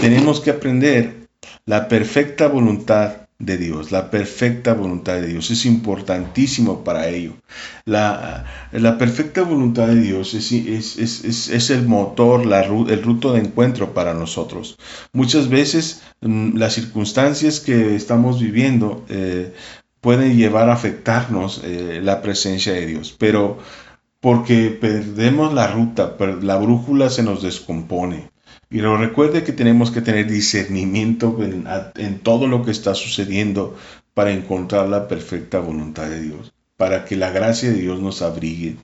tenemos 0.00 0.38
que 0.38 0.52
aprender 0.52 1.26
la 1.66 1.88
perfecta 1.88 2.46
voluntad 2.46 3.26
de 3.40 3.58
Dios, 3.58 3.90
la 3.90 4.12
perfecta 4.12 4.74
voluntad 4.74 5.14
de 5.14 5.26
Dios. 5.26 5.50
Es 5.50 5.66
importantísimo 5.66 6.84
para 6.84 7.08
ello. 7.08 7.32
La, 7.84 8.44
la 8.70 8.96
perfecta 8.96 9.42
voluntad 9.42 9.88
de 9.88 10.00
Dios 10.00 10.32
es, 10.34 10.52
es, 10.52 11.50
es, 11.50 11.70
el 11.70 11.88
motor, 11.88 12.46
la, 12.46 12.62
el 12.62 13.02
ruto 13.02 13.32
de 13.32 13.40
encuentro 13.40 13.92
para 13.92 14.14
nosotros. 14.14 14.78
Muchas 15.12 15.48
veces 15.48 16.02
mm, 16.20 16.56
las 16.58 16.74
circunstancias 16.74 17.58
que 17.58 17.96
estamos 17.96 18.40
viviendo 18.40 19.04
eh, 19.08 19.52
pueden 20.04 20.36
llevar 20.36 20.68
a 20.68 20.74
afectarnos 20.74 21.62
eh, 21.64 22.00
la 22.02 22.20
presencia 22.20 22.74
de 22.74 22.84
Dios, 22.84 23.16
pero 23.18 23.56
porque 24.20 24.68
perdemos 24.68 25.54
la 25.54 25.66
ruta, 25.66 26.14
la 26.42 26.56
brújula 26.56 27.08
se 27.08 27.22
nos 27.22 27.42
descompone. 27.42 28.28
Y 28.70 28.82
recuerde 28.82 29.44
que 29.44 29.52
tenemos 29.52 29.90
que 29.90 30.02
tener 30.02 30.30
discernimiento 30.30 31.38
en, 31.42 31.64
en, 31.96 32.18
todo 32.18 32.46
lo 32.48 32.66
que 32.66 32.70
está 32.70 32.94
sucediendo 32.94 33.78
para 34.12 34.32
encontrar 34.32 34.90
la 34.90 35.08
perfecta 35.08 35.58
voluntad 35.58 36.10
de 36.10 36.20
Dios, 36.20 36.52
para 36.76 37.06
que 37.06 37.16
la 37.16 37.30
gracia 37.30 37.70
de 37.70 37.80
Dios 37.80 37.98
nos 38.00 38.20
abrigue, 38.20 38.76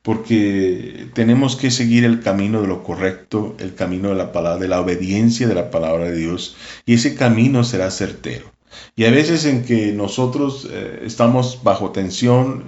porque 0.00 1.06
tenemos 1.12 1.54
que 1.54 1.70
seguir 1.70 2.06
el 2.06 2.20
camino 2.20 2.62
de 2.62 2.68
lo 2.68 2.82
correcto, 2.82 3.56
el 3.58 3.74
camino 3.74 4.08
de 4.08 4.14
la 4.14 4.32
palabra, 4.32 4.58
de 4.58 4.68
la 4.68 4.80
obediencia 4.80 5.46
de 5.46 5.54
la 5.54 5.70
palabra 5.70 6.06
de 6.06 6.16
Dios, 6.16 6.56
y 6.86 6.94
ese 6.94 7.14
camino 7.14 7.62
será 7.62 7.90
certero. 7.90 8.52
Y 8.96 9.04
a 9.04 9.10
veces 9.10 9.44
en 9.44 9.64
que 9.64 9.92
nosotros 9.92 10.68
eh, 10.70 11.02
estamos 11.04 11.60
bajo 11.62 11.90
tensión, 11.90 12.64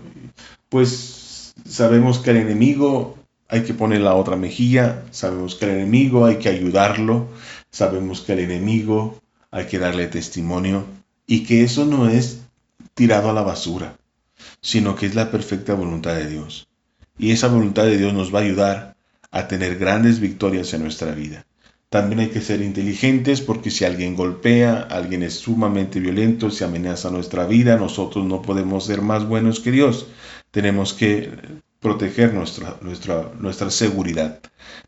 pues 0.68 1.54
sabemos 1.68 2.18
que 2.18 2.30
el 2.30 2.38
enemigo 2.38 3.16
hay 3.48 3.62
que 3.62 3.74
poner 3.74 4.00
la 4.00 4.14
otra 4.14 4.36
mejilla, 4.36 5.04
sabemos 5.10 5.54
que 5.54 5.66
el 5.66 5.72
enemigo 5.72 6.24
hay 6.26 6.36
que 6.36 6.48
ayudarlo, 6.48 7.28
sabemos 7.70 8.20
que 8.22 8.32
el 8.32 8.40
enemigo 8.40 9.20
hay 9.50 9.66
que 9.66 9.78
darle 9.78 10.06
testimonio 10.06 10.84
y 11.26 11.44
que 11.44 11.62
eso 11.62 11.84
no 11.84 12.08
es 12.08 12.40
tirado 12.94 13.30
a 13.30 13.32
la 13.32 13.42
basura, 13.42 13.96
sino 14.60 14.96
que 14.96 15.06
es 15.06 15.14
la 15.14 15.30
perfecta 15.30 15.74
voluntad 15.74 16.14
de 16.16 16.28
Dios. 16.28 16.68
Y 17.18 17.30
esa 17.30 17.48
voluntad 17.48 17.84
de 17.84 17.96
Dios 17.96 18.12
nos 18.12 18.34
va 18.34 18.40
a 18.40 18.42
ayudar 18.42 18.96
a 19.30 19.46
tener 19.46 19.78
grandes 19.78 20.20
victorias 20.20 20.72
en 20.74 20.82
nuestra 20.82 21.12
vida. 21.12 21.46
También 21.94 22.18
hay 22.18 22.28
que 22.30 22.40
ser 22.40 22.60
inteligentes 22.60 23.40
porque 23.40 23.70
si 23.70 23.84
alguien 23.84 24.16
golpea, 24.16 24.80
alguien 24.90 25.22
es 25.22 25.34
sumamente 25.34 26.00
violento, 26.00 26.50
se 26.50 26.64
amenaza 26.64 27.08
nuestra 27.08 27.46
vida, 27.46 27.76
nosotros 27.76 28.26
no 28.26 28.42
podemos 28.42 28.86
ser 28.86 29.00
más 29.00 29.28
buenos 29.28 29.60
que 29.60 29.70
Dios. 29.70 30.08
Tenemos 30.50 30.92
que 30.92 31.30
proteger 31.78 32.34
nuestra, 32.34 32.78
nuestra, 32.80 33.30
nuestra 33.38 33.70
seguridad. 33.70 34.40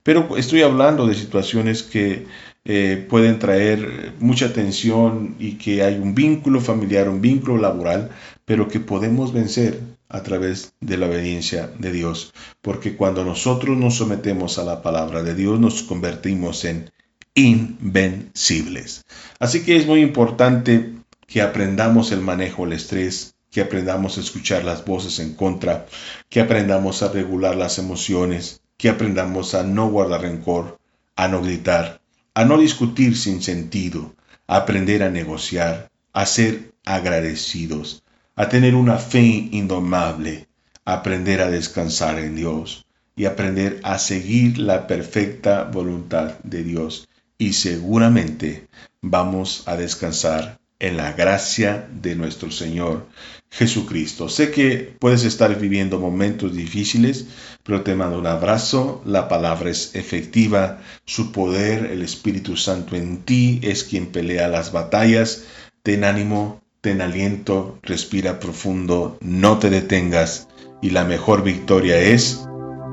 Pero 0.02 0.36
estoy 0.36 0.62
hablando 0.62 1.06
de 1.06 1.14
situaciones 1.14 1.84
que 1.84 2.26
eh, 2.64 3.06
pueden 3.08 3.38
traer 3.38 4.14
mucha 4.18 4.52
tensión 4.52 5.36
y 5.38 5.58
que 5.58 5.84
hay 5.84 5.98
un 5.98 6.12
vínculo 6.12 6.60
familiar, 6.60 7.08
un 7.08 7.20
vínculo 7.20 7.56
laboral, 7.56 8.10
pero 8.44 8.66
que 8.66 8.80
podemos 8.80 9.32
vencer 9.32 9.78
a 10.08 10.22
través 10.22 10.74
de 10.80 10.96
la 10.96 11.06
obediencia 11.06 11.70
de 11.78 11.92
Dios. 11.92 12.32
Porque 12.62 12.96
cuando 12.96 13.24
nosotros 13.24 13.76
nos 13.76 13.96
sometemos 13.96 14.58
a 14.58 14.64
la 14.64 14.82
palabra 14.82 15.22
de 15.22 15.34
Dios, 15.34 15.58
nos 15.58 15.82
convertimos 15.82 16.64
en 16.64 16.90
invencibles. 17.34 19.04
Así 19.38 19.64
que 19.64 19.76
es 19.76 19.86
muy 19.86 20.00
importante 20.00 20.94
que 21.26 21.42
aprendamos 21.42 22.12
el 22.12 22.20
manejo 22.20 22.64
del 22.64 22.74
estrés, 22.74 23.34
que 23.50 23.60
aprendamos 23.60 24.16
a 24.16 24.20
escuchar 24.20 24.64
las 24.64 24.84
voces 24.84 25.18
en 25.18 25.34
contra, 25.34 25.86
que 26.28 26.40
aprendamos 26.40 27.02
a 27.02 27.08
regular 27.08 27.56
las 27.56 27.78
emociones, 27.78 28.62
que 28.76 28.88
aprendamos 28.88 29.54
a 29.54 29.62
no 29.62 29.88
guardar 29.88 30.22
rencor, 30.22 30.78
a 31.14 31.28
no 31.28 31.42
gritar, 31.42 32.00
a 32.34 32.44
no 32.44 32.58
discutir 32.58 33.16
sin 33.16 33.42
sentido, 33.42 34.14
a 34.46 34.56
aprender 34.56 35.02
a 35.02 35.10
negociar, 35.10 35.90
a 36.12 36.26
ser 36.26 36.72
agradecidos, 36.84 38.02
a 38.36 38.48
tener 38.48 38.74
una 38.74 38.98
fe 38.98 39.48
indomable, 39.50 40.46
aprender 40.84 41.40
a 41.40 41.50
descansar 41.50 42.18
en 42.18 42.36
Dios 42.36 42.86
y 43.16 43.24
aprender 43.24 43.80
a 43.82 43.98
seguir 43.98 44.58
la 44.58 44.86
perfecta 44.86 45.64
voluntad 45.64 46.38
de 46.42 46.62
Dios. 46.62 47.08
Y 47.38 47.54
seguramente 47.54 48.68
vamos 49.00 49.62
a 49.66 49.76
descansar 49.76 50.58
en 50.78 50.98
la 50.98 51.12
gracia 51.12 51.88
de 51.90 52.14
nuestro 52.14 52.50
Señor 52.50 53.06
Jesucristo. 53.50 54.28
Sé 54.28 54.50
que 54.50 54.94
puedes 54.98 55.24
estar 55.24 55.58
viviendo 55.58 55.98
momentos 55.98 56.54
difíciles, 56.54 57.26
pero 57.62 57.82
te 57.82 57.94
mando 57.94 58.18
un 58.18 58.26
abrazo. 58.26 59.02
La 59.06 59.28
palabra 59.28 59.70
es 59.70 59.94
efectiva, 59.94 60.82
su 61.06 61.32
poder, 61.32 61.86
el 61.86 62.02
Espíritu 62.02 62.56
Santo 62.56 62.96
en 62.96 63.22
ti 63.22 63.60
es 63.62 63.84
quien 63.84 64.08
pelea 64.08 64.48
las 64.48 64.72
batallas. 64.72 65.44
Ten 65.82 66.04
ánimo, 66.04 66.60
ten 66.86 67.02
aliento, 67.02 67.80
respira 67.82 68.38
profundo, 68.38 69.18
no 69.20 69.58
te 69.58 69.70
detengas 69.70 70.46
y 70.80 70.90
la 70.90 71.02
mejor 71.02 71.42
victoria 71.42 71.98
es 71.98 72.46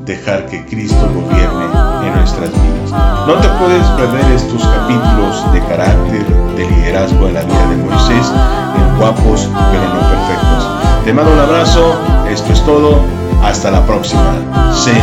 dejar 0.04 0.48
que 0.48 0.66
Cristo 0.66 1.08
gobierne 1.14 1.66
en 2.08 2.16
nuestras 2.16 2.50
vidas. 2.50 2.89
No 3.28 3.36
te 3.36 3.48
puedes 3.50 3.86
perder 3.89 4.32
estos 4.32 4.64
capítulos 4.64 5.54
de 5.54 5.60
carácter, 5.68 6.26
de 6.58 6.68
liderazgo 6.72 7.28
en 7.28 7.36
la 7.36 7.44
vida 7.44 7.70
de 7.70 7.76
Moisés, 7.76 8.32
en 8.76 8.98
guapos 8.98 9.48
pero 9.72 9.84
no 9.94 10.00
perfectos. 10.10 11.06
Te 11.06 11.14
mando 11.14 11.32
un 11.32 11.39
abrazo, 11.39 11.96
esto 12.28 12.52
es 12.52 12.66
todo, 12.66 13.00
hasta 13.44 13.70
la 13.70 13.86
próxima. 13.86 14.74
Sé 14.74 14.96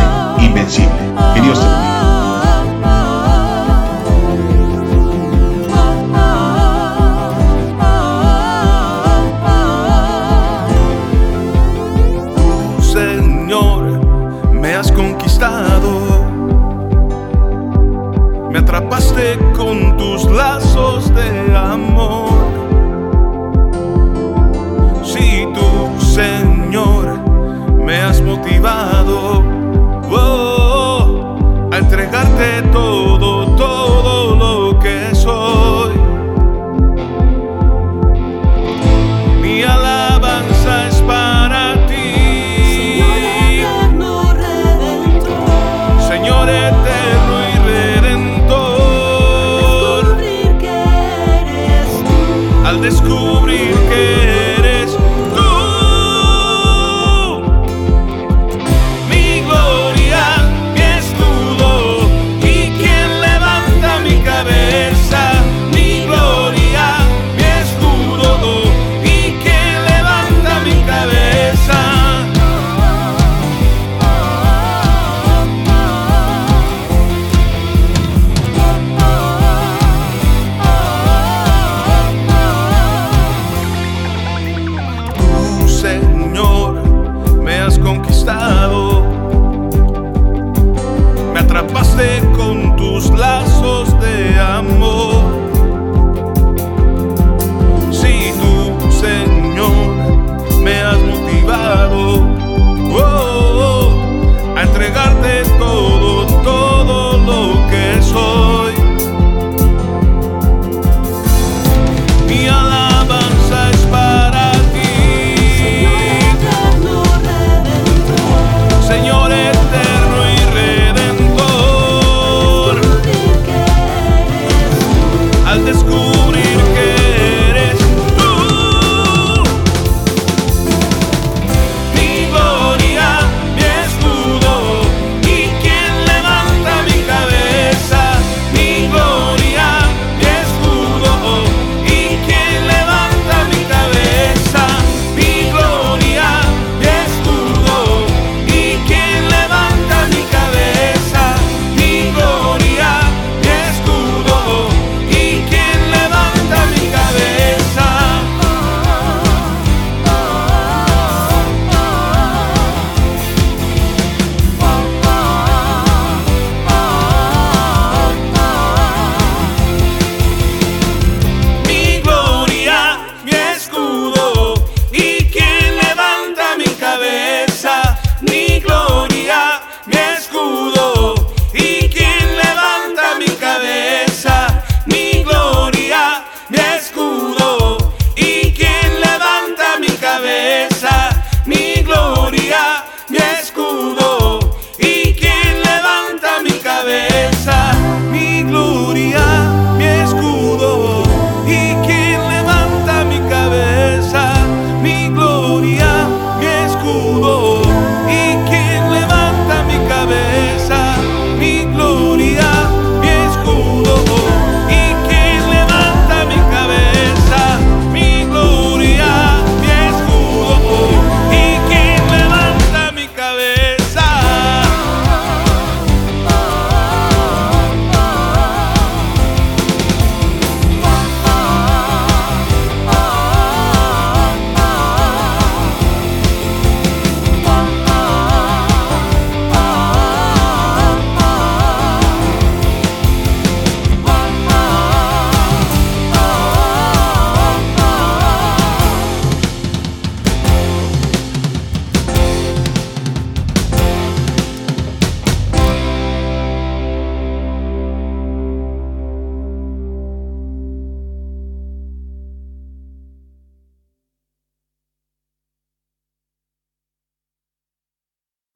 invencible. 0.43 0.91
Que 1.33 1.39
Dios 1.39 1.57
te 1.57 1.65
bendiga. 1.65 2.10